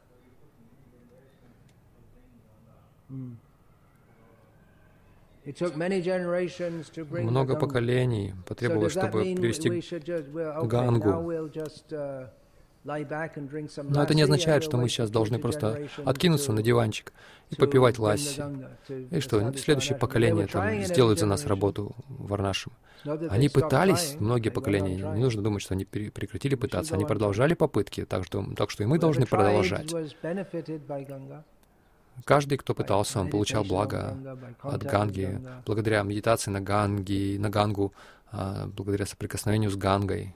Mm. 3.11 3.37
Много 7.23 7.57
поколений 7.57 8.35
потребовалось, 8.47 8.93
чтобы 8.93 9.23
привести 9.23 9.69
Гангу. 10.67 11.09
Uh, 11.11 12.29
Но 12.85 14.03
это 14.03 14.15
не 14.15 14.23
означает, 14.23 14.63
что 14.65 14.77
мы 14.77 14.89
сейчас 14.89 15.11
должны 15.11 15.39
просто 15.39 15.89
откинуться 16.05 16.53
на 16.53 16.63
диванчик 16.63 17.13
и 17.51 17.57
попивать 17.57 17.99
ласси. 17.99 18.43
И 19.11 19.21
что, 19.21 19.53
следующее 19.55 19.99
поколение 19.99 20.47
там 20.47 20.83
сделает 20.83 21.19
за 21.19 21.27
нас 21.27 21.47
работу 21.47 21.95
в 22.09 22.29
Варнашем. 22.29 22.73
Они 23.05 23.49
пытались, 23.49 24.17
многие 24.19 24.51
поколения, 24.51 24.97
не 24.97 25.23
нужно 25.23 25.43
думать, 25.43 25.63
что 25.63 25.75
они 25.75 25.85
прекратили 25.85 26.55
пытаться, 26.55 26.95
они 26.95 27.05
продолжали 27.05 27.55
попытки, 27.55 28.05
так 28.05 28.25
что, 28.25 28.45
так 28.57 28.71
что 28.71 28.83
и 28.83 28.87
мы 28.87 28.99
должны 28.99 29.27
продолжать. 29.27 29.93
Каждый, 32.25 32.59
кто 32.59 32.75
пытался, 32.75 33.21
он 33.21 33.31
получал 33.31 33.65
благо 33.65 34.17
от 34.63 34.83
Ганги, 34.83 35.41
благодаря 35.67 36.03
медитации 36.03 36.51
на 36.51 36.61
Ганги, 36.61 37.37
на 37.39 37.51
Гангу, 37.51 37.93
а, 38.31 38.67
благодаря 38.67 39.07
соприкосновению 39.07 39.71
с 39.71 39.77
Гангой. 39.77 40.35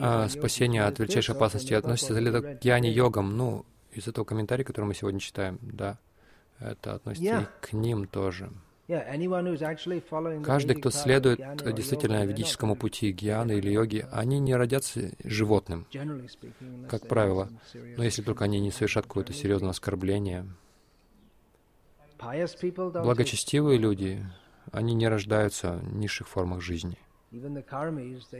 А 0.00 0.28
спасение 0.28 0.84
от 0.84 0.98
величайшей 0.98 1.34
опасности 1.34 1.74
относится 1.74 2.18
ли 2.18 2.28
это 2.28 2.40
к 2.42 2.60
гьяни-йогам? 2.62 3.36
Ну, 3.36 3.66
из 3.92 4.08
этого 4.08 4.24
комментария, 4.24 4.64
который 4.64 4.86
мы 4.86 4.94
сегодня 4.94 5.20
читаем, 5.20 5.58
да, 5.62 5.98
это 6.58 6.94
относится 6.94 7.40
и 7.40 7.66
к 7.66 7.72
ним 7.72 8.06
тоже. 8.06 8.50
Каждый, 10.44 10.76
кто 10.76 10.90
следует 10.90 11.40
действительно 11.74 12.24
ведическому 12.24 12.76
пути 12.76 13.10
гьяны 13.10 13.58
или 13.58 13.70
йоги, 13.70 14.06
они 14.12 14.38
не 14.38 14.54
родятся 14.54 15.10
животным, 15.24 15.86
как 16.88 17.08
правило, 17.08 17.50
но 17.96 18.04
если 18.04 18.22
только 18.22 18.44
они 18.44 18.60
не 18.60 18.70
совершат 18.70 19.06
какое-то 19.06 19.32
серьезное 19.32 19.70
оскорбление. 19.70 20.46
Благочестивые 22.18 23.78
люди, 23.78 24.24
они 24.72 24.94
не 24.94 25.08
рождаются 25.08 25.80
в 25.82 25.96
низших 25.96 26.28
формах 26.28 26.60
жизни. 26.60 26.98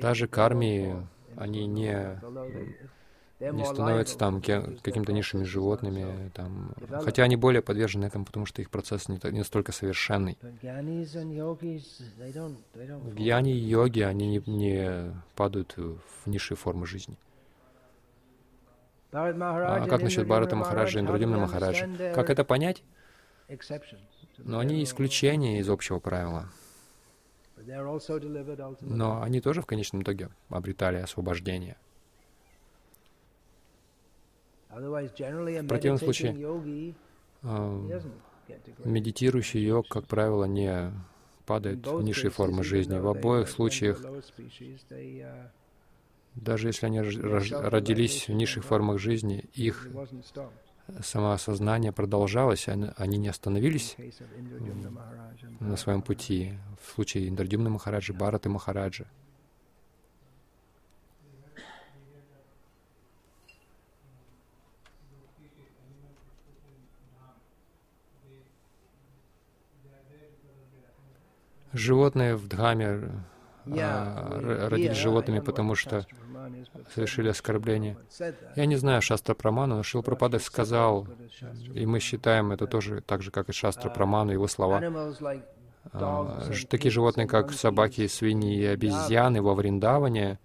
Даже 0.00 0.28
карми, 0.28 1.06
они 1.36 1.66
не 1.66 2.20
не 3.38 3.66
становятся 3.66 4.16
там 4.16 4.40
какими-то 4.40 5.12
низшими 5.12 5.44
животными, 5.44 6.30
там, 6.34 6.72
хотя 7.02 7.24
они 7.24 7.36
более 7.36 7.60
подвержены 7.60 8.06
этому, 8.06 8.24
потому 8.24 8.46
что 8.46 8.62
их 8.62 8.70
процесс 8.70 9.08
не, 9.08 9.20
не 9.30 9.38
настолько 9.38 9.72
совершенный. 9.72 10.38
В 10.40 10.64
гьяне 13.14 13.52
и 13.52 13.58
йоге 13.58 14.06
они 14.06 14.26
не, 14.26 14.42
не 14.46 15.12
падают 15.34 15.76
в 15.76 16.26
низшие 16.26 16.56
формы 16.56 16.86
жизни. 16.86 17.18
А 19.12 19.86
как 19.86 20.02
насчет 20.02 20.26
Барата 20.26 20.56
Махараджа 20.56 20.98
и 20.98 21.02
Индрадимна 21.02 21.38
Махараджа? 21.38 21.88
Как 22.14 22.30
это 22.30 22.44
понять? 22.44 22.82
Но 24.38 24.58
они 24.58 24.82
исключения 24.82 25.58
из 25.58 25.68
общего 25.68 25.98
правила. 25.98 26.48
Но 28.80 29.22
они 29.22 29.40
тоже 29.40 29.62
в 29.62 29.66
конечном 29.66 30.02
итоге 30.02 30.30
обретали 30.48 30.96
освобождение. 30.98 31.76
В 34.70 35.66
противном 35.68 35.98
случае, 35.98 36.94
а, 37.42 38.04
медитирующий 38.84 39.64
йог, 39.64 39.88
как 39.88 40.06
правило, 40.06 40.44
не 40.44 40.92
падает 41.46 41.86
в 41.86 42.02
низшие 42.02 42.30
формы 42.30 42.62
жизни. 42.62 42.98
В 42.98 43.08
обоих 43.08 43.48
случаях, 43.48 44.02
даже 46.34 46.68
если 46.68 46.86
они 46.86 47.00
родились 47.00 48.28
в 48.28 48.32
низших 48.32 48.64
формах 48.64 48.98
жизни, 48.98 49.44
их 49.54 49.88
самоосознание 51.02 51.92
продолжалось, 51.92 52.68
они 52.68 53.18
не 53.18 53.28
остановились 53.28 53.96
на 55.60 55.76
своем 55.76 56.02
пути. 56.02 56.54
В 56.80 56.94
случае 56.94 57.28
Индрадюмна 57.28 57.70
Махараджи, 57.70 58.12
Бараты 58.12 58.48
Махараджи. 58.48 59.06
Животные 71.72 72.36
в 72.36 72.48
Дхаме 72.48 73.10
а, 73.66 74.68
родились 74.70 74.96
животными, 74.96 75.40
потому 75.40 75.74
что 75.74 76.06
совершили 76.94 77.28
оскорбление. 77.28 77.96
Я 78.54 78.66
не 78.66 78.76
знаю 78.76 79.02
Шастра 79.02 79.34
Праману, 79.34 79.76
но 79.76 79.82
Шил 79.82 80.02
Пропада 80.02 80.38
сказал, 80.38 81.06
и 81.74 81.86
мы 81.86 82.00
считаем 82.00 82.52
это 82.52 82.66
тоже 82.66 83.00
так 83.00 83.22
же, 83.22 83.30
как 83.30 83.48
и 83.48 83.52
Шастра 83.52 83.90
Праману, 83.90 84.32
его 84.32 84.46
слова. 84.46 84.82
А, 85.92 86.50
такие 86.68 86.90
животные, 86.90 87.26
как 87.26 87.52
собаки, 87.52 88.06
свиньи 88.08 88.58
и 88.58 88.64
обезьяны 88.64 89.40
во 89.40 89.54
Вриндаване, 89.54 90.38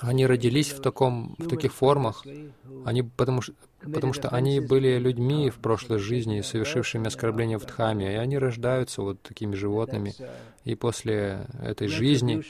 они 0.00 0.26
родились 0.26 0.72
в, 0.72 0.80
таком, 0.80 1.34
в 1.38 1.48
таких 1.48 1.72
формах, 1.72 2.24
они, 2.84 3.02
потому, 3.02 3.40
потому 3.80 4.12
что 4.12 4.28
они 4.28 4.60
были 4.60 4.98
людьми 4.98 5.50
в 5.50 5.56
прошлой 5.56 5.98
жизни, 5.98 6.40
совершившими 6.40 7.06
оскорбления 7.06 7.58
в 7.58 7.64
Дхаме, 7.64 8.14
и 8.14 8.16
они 8.16 8.38
рождаются 8.38 9.02
вот 9.02 9.20
такими 9.22 9.54
животными. 9.54 10.14
И 10.64 10.74
после 10.74 11.46
этой 11.62 11.88
жизни 11.88 12.42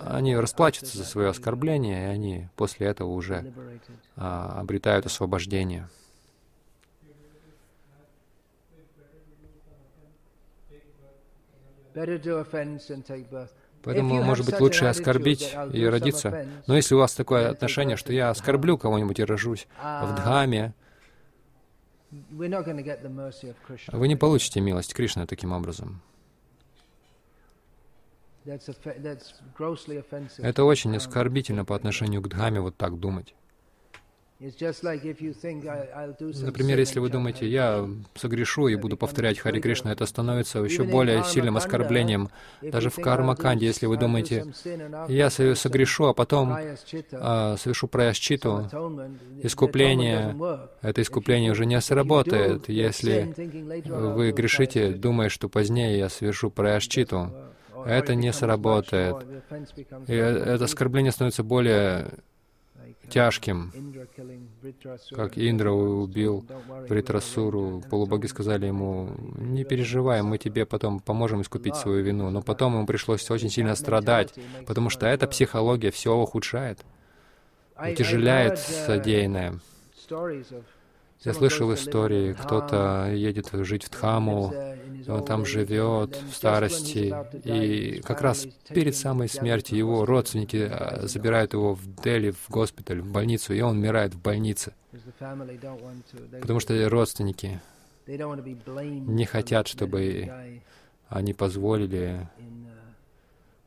они 0.00 0.36
расплачутся 0.36 0.96
за 0.98 1.04
свое 1.04 1.28
оскорбление, 1.28 2.04
и 2.04 2.10
они 2.10 2.48
после 2.56 2.86
этого 2.86 3.10
уже 3.10 3.52
а, 4.16 4.60
обретают 4.60 5.06
освобождение. 5.06 5.88
Better 11.94 12.18
do 12.18 12.36
offense 12.36 12.90
and 12.90 13.06
take 13.06 13.30
birth. 13.30 13.54
Поэтому, 13.86 14.20
может 14.24 14.44
быть, 14.44 14.58
лучше 14.58 14.86
оскорбить 14.86 15.54
и 15.72 15.86
родиться. 15.86 16.44
Но 16.66 16.74
если 16.74 16.96
у 16.96 16.98
вас 16.98 17.14
такое 17.14 17.48
отношение, 17.50 17.96
что 17.96 18.12
я 18.12 18.30
оскорблю 18.30 18.76
кого-нибудь 18.76 19.20
и 19.20 19.24
рожусь 19.24 19.68
в 19.80 20.14
Дхаме, 20.16 20.74
вы 22.10 22.48
не 24.08 24.16
получите 24.16 24.60
милость 24.60 24.92
Кришны 24.92 25.24
таким 25.26 25.52
образом. 25.52 26.02
Это 30.38 30.64
очень 30.64 30.96
оскорбительно 30.96 31.64
по 31.64 31.76
отношению 31.76 32.22
к 32.22 32.28
Дхаме 32.28 32.60
вот 32.60 32.76
так 32.76 32.98
думать. 32.98 33.36
Например, 36.42 36.78
если 36.78 36.98
вы 36.98 37.08
думаете, 37.08 37.48
я 37.48 37.88
согрешу 38.14 38.68
и 38.68 38.76
буду 38.76 38.98
повторять 38.98 39.38
Хари 39.38 39.60
Кришна, 39.60 39.92
это 39.92 40.04
становится 40.04 40.58
еще 40.58 40.84
более 40.84 41.24
сильным 41.24 41.56
оскорблением. 41.56 42.28
Даже 42.60 42.90
в 42.90 42.96
Карма-канде, 42.96 43.66
если 43.66 43.86
вы 43.86 43.96
думаете, 43.96 44.44
я 45.08 45.30
согрешу, 45.30 46.04
а 46.06 46.14
потом 46.14 46.54
а, 47.12 47.56
совершу 47.56 47.88
праясчиту, 47.88 48.68
искупление, 49.42 50.36
это 50.82 51.00
искупление 51.00 51.52
уже 51.52 51.64
не 51.64 51.80
сработает. 51.80 52.68
Если 52.68 53.34
вы 53.86 54.32
грешите, 54.32 54.90
думая, 54.90 55.30
что 55.30 55.48
позднее 55.48 55.96
я 55.96 56.10
совершу 56.10 56.50
праясчиту, 56.50 57.32
это 57.86 58.14
не 58.14 58.32
сработает. 58.34 59.16
И 60.08 60.14
это 60.14 60.64
оскорбление 60.64 61.12
становится 61.12 61.42
более 61.42 62.10
тяжким, 63.08 63.72
как 65.10 65.38
Индра 65.38 65.70
убил 65.70 66.44
Вритрасуру. 66.88 67.82
Полубоги 67.90 68.26
сказали 68.26 68.66
ему, 68.66 69.10
не 69.38 69.64
переживай, 69.64 70.22
мы 70.22 70.38
тебе 70.38 70.66
потом 70.66 71.00
поможем 71.00 71.42
искупить 71.42 71.76
свою 71.76 72.02
вину. 72.02 72.30
Но 72.30 72.42
потом 72.42 72.74
ему 72.74 72.86
пришлось 72.86 73.28
очень 73.30 73.50
сильно 73.50 73.74
страдать, 73.74 74.34
потому 74.66 74.90
что 74.90 75.06
эта 75.06 75.26
психология 75.26 75.90
все 75.90 76.14
ухудшает, 76.14 76.84
утяжеляет 77.78 78.58
содеянное. 78.58 79.60
Я 81.24 81.32
слышал 81.32 81.72
истории, 81.72 82.34
кто-то 82.34 83.10
едет 83.12 83.50
жить 83.52 83.84
в 83.84 83.90
Дхаму, 83.90 84.52
он 85.08 85.24
там 85.24 85.44
живет 85.44 86.16
в 86.16 86.34
старости, 86.34 87.14
и 87.44 88.00
как 88.00 88.20
раз 88.20 88.46
перед 88.68 88.96
самой 88.96 89.28
смертью 89.28 89.78
его 89.78 90.04
родственники 90.04 90.68
а, 90.70 91.06
забирают 91.06 91.52
его 91.52 91.74
в 91.74 92.02
Дели, 92.02 92.30
в 92.30 92.48
госпиталь, 92.48 93.00
в 93.00 93.10
больницу, 93.10 93.54
и 93.54 93.60
он 93.60 93.78
умирает 93.78 94.14
в 94.14 94.20
больнице. 94.20 94.72
Потому 96.40 96.60
что 96.60 96.88
родственники 96.88 97.60
не 98.06 99.24
хотят, 99.24 99.68
чтобы 99.68 100.62
они 101.08 101.34
позволили 101.34 102.28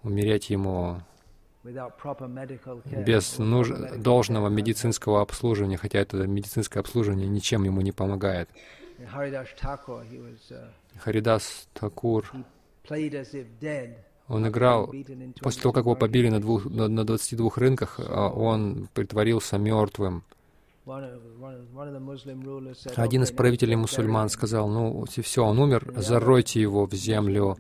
умереть 0.04 0.50
ему 0.50 1.02
без 3.06 3.38
нуж... 3.38 3.70
должного 3.98 4.48
медицинского 4.48 5.22
обслуживания, 5.22 5.78
хотя 5.78 6.00
это 6.00 6.18
медицинское 6.26 6.80
обслуживание 6.80 7.28
ничем 7.28 7.64
ему 7.64 7.82
не 7.82 7.92
помогает. 7.92 8.50
Харидас 10.98 11.68
Такур, 11.74 12.32
он 14.30 14.48
играл, 14.48 14.94
после 15.42 15.62
того, 15.62 15.74
как 15.74 15.86
его 15.86 15.96
побили 15.96 16.30
на, 16.30 16.40
двух, 16.40 16.66
на, 16.66 16.88
на 16.88 17.04
22 17.04 17.50
рынках, 17.56 18.00
а 18.00 18.30
он 18.30 18.88
притворился 18.94 19.58
мертвым. 19.58 20.24
Один 22.96 23.24
из 23.24 23.32
правителей 23.32 23.76
мусульман 23.76 24.30
сказал, 24.30 24.68
ну, 24.70 25.06
все, 25.06 25.46
он 25.46 25.60
умер, 25.60 25.94
заройте 25.98 26.62
его 26.62 26.86
в 26.86 26.94
землю. 26.94 27.58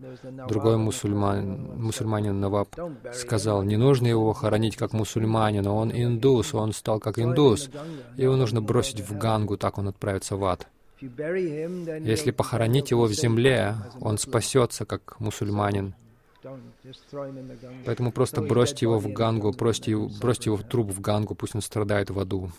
Другой 0.47 0.77
мусульман, 0.77 1.80
мусульманин 1.80 2.39
Наваб 2.39 2.69
сказал, 3.13 3.61
не 3.63 3.77
нужно 3.77 4.07
его 4.07 4.34
хоронить 4.34 4.77
как 4.77 4.93
мусульманина, 4.93 5.71
он 5.71 5.91
индус, 5.91 6.53
он 6.53 6.73
стал 6.73 6.99
как 6.99 7.19
индус. 7.19 7.69
Его 8.17 8.36
нужно 8.36 8.61
бросить 8.61 9.01
в 9.01 9.17
Гангу, 9.17 9.57
так 9.57 9.77
он 9.77 9.88
отправится 9.88 10.36
в 10.36 10.45
ад. 10.45 10.67
Если 11.01 12.31
похоронить 12.31 12.91
его 12.91 13.05
в 13.05 13.13
земле, 13.13 13.75
он 14.01 14.17
спасется, 14.17 14.85
как 14.85 15.19
мусульманин. 15.19 15.95
Поэтому 17.85 18.11
просто 18.11 18.41
бросьте 18.41 18.85
его 18.85 18.99
в 18.99 19.11
Гангу, 19.11 19.51
бросьте 19.51 19.91
его, 19.91 20.09
бросьте 20.21 20.49
его 20.49 20.57
в 20.57 20.63
труп 20.63 20.91
в 20.91 21.01
Гангу, 21.01 21.35
пусть 21.35 21.55
он 21.55 21.61
страдает 21.61 22.09
в 22.09 22.19
аду. 22.19 22.51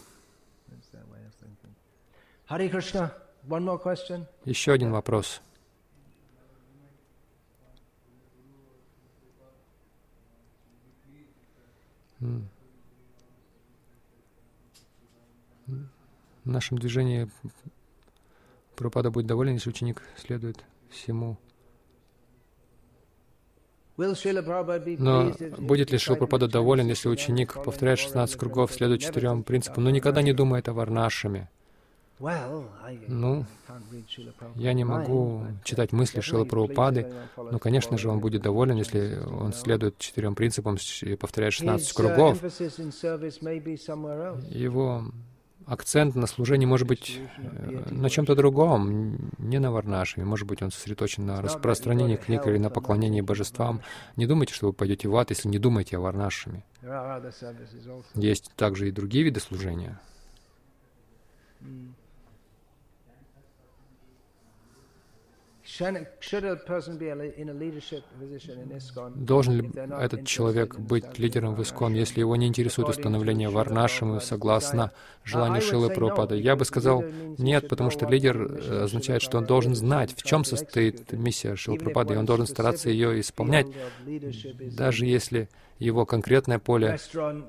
Еще 4.45 4.73
один 4.73 4.91
вопрос. 4.91 5.41
В 12.19 12.47
нашем 16.45 16.79
движении 16.79 17.31
Пропада 18.81 19.11
будет 19.11 19.27
доволен, 19.27 19.53
если 19.55 19.69
ученик 19.69 20.01
следует 20.17 20.65
всему. 20.89 21.37
Но 23.99 25.33
будет 25.59 25.91
ли 25.91 25.99
Шилпрапада 25.99 26.49
доволен, 26.49 26.87
если 26.89 27.11
ученик 27.11 27.63
повторяет 27.63 27.99
16 27.99 28.37
кругов, 28.39 28.73
следует 28.73 29.03
четырем 29.03 29.43
принципам, 29.43 29.85
но 29.85 29.91
никогда 29.91 30.23
не 30.23 30.33
думает 30.33 30.71
о 30.71 30.73
Варнашами? 30.73 31.51
Ну, 33.07 33.45
я 34.55 34.73
не 34.73 34.85
могу 34.85 35.45
читать 35.63 35.93
мысли 35.93 36.21
Шила 36.23 36.47
Прабхупады, 36.47 37.13
но, 37.37 37.59
конечно 37.59 37.99
же, 37.99 38.09
он 38.09 38.21
будет 38.21 38.41
доволен, 38.41 38.77
если 38.77 39.19
он 39.27 39.53
следует 39.53 39.99
четырем 39.99 40.35
принципам 40.35 40.79
и 41.03 41.17
повторяет 41.17 41.53
16 41.53 41.93
кругов. 41.93 42.43
Его 44.51 45.05
акцент 45.71 46.17
на 46.17 46.27
служении 46.27 46.67
может 46.67 46.89
быть 46.89 47.21
э, 47.39 47.85
на 47.91 48.11
чем-то 48.11 48.35
другом, 48.35 49.31
не 49.39 49.61
на 49.61 49.71
Варнашами. 49.71 50.25
Может 50.25 50.49
быть, 50.49 50.63
он 50.63 50.73
сосредоточен 50.73 51.25
на 51.27 51.41
распространении 51.41 52.17
книг 52.17 52.47
или 52.47 52.59
на 52.59 52.71
поклонении 52.71 53.21
божествам. 53.21 53.81
Не 54.17 54.27
думайте, 54.27 54.53
что 54.53 54.67
вы 54.67 54.73
пойдете 54.73 55.09
в 55.09 55.17
ад, 55.17 55.31
если 55.31 55.49
не 55.49 55.59
думаете 55.59 55.97
о 55.97 56.01
Варнашами. 56.01 56.65
Есть 58.15 58.51
также 58.57 58.89
и 58.89 58.91
другие 58.91 59.25
виды 59.25 59.39
служения. 59.39 60.01
Должен 69.15 69.55
ли 69.55 69.73
этот 69.99 70.27
человек 70.27 70.79
быть 70.79 71.19
лидером 71.19 71.55
в 71.55 71.63
Искон, 71.63 71.95
если 71.95 72.21
его 72.21 72.37
не 72.37 72.47
интересует 72.47 72.89
установление 72.89 73.49
варнашимы 73.49 74.21
согласно 74.21 74.93
желанию 75.25 75.63
Шилы 75.63 75.91
Прабхупады? 75.91 76.37
Я 76.37 76.57
бы 76.57 76.65
сказал 76.65 77.03
нет, 77.39 77.69
потому 77.69 77.91
что 77.91 78.07
лидер 78.07 78.37
э, 78.43 78.83
означает, 78.85 79.23
что 79.23 79.39
он 79.39 79.45
должен 79.45 79.75
знать, 79.75 80.15
в 80.17 80.23
чем 80.23 80.45
состоит 80.45 81.13
миссия 81.13 81.57
Шилы 81.57 81.79
Прабхупады, 81.79 82.15
и 82.15 82.17
он 82.17 82.27
должен 82.27 82.47
стараться 82.47 82.91
ее 82.91 83.21
исполнять, 83.21 83.67
даже 84.77 85.07
если 85.07 85.49
его 85.79 86.05
конкретное 86.05 86.59
поле 86.59 86.99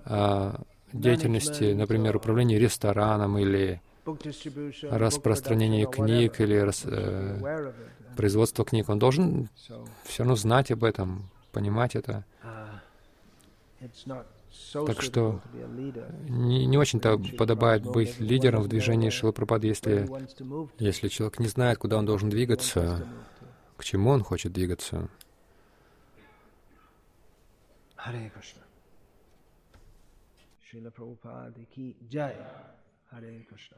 а, 0.05 0.61
деятельности, 0.93 1.73
например, 1.73 2.15
управление 2.15 2.59
рестораном 2.59 3.38
или 3.38 3.82
распространение 4.89 5.86
книг 5.86 6.39
или 6.39 6.55
рас, 6.55 6.84
э, 6.86 7.71
производство 8.22 8.63
книг. 8.63 8.88
Он 8.89 8.99
должен 8.99 9.49
все 10.03 10.19
равно 10.19 10.36
знать 10.36 10.69
об 10.69 10.84
этом, 10.84 11.30
понимать 11.51 11.95
это. 11.95 12.24
Так 14.74 15.01
что 15.01 15.41
не, 16.30 16.67
не 16.67 16.78
очень-то 16.78 17.17
подобает 17.36 17.84
быть 17.84 18.19
лидером 18.19 18.61
в 18.61 18.67
движении 18.67 19.09
Шилапрапады, 19.09 19.65
если, 19.65 20.07
если 20.78 21.07
человек 21.07 21.39
не 21.39 21.47
знает, 21.47 21.80
куда 21.80 21.97
он 21.97 22.05
должен 22.05 22.30
двигаться, 22.30 23.07
к 23.78 23.84
чему 23.84 24.11
он 24.11 24.24
хочет 24.24 24.53
двигаться. 24.53 25.09
Srila 30.72 30.89
Prabhupada 30.89 31.63
ki 31.74 31.86
jai. 32.09 32.36
Hare 33.11 33.45
Krishna. 33.49 33.78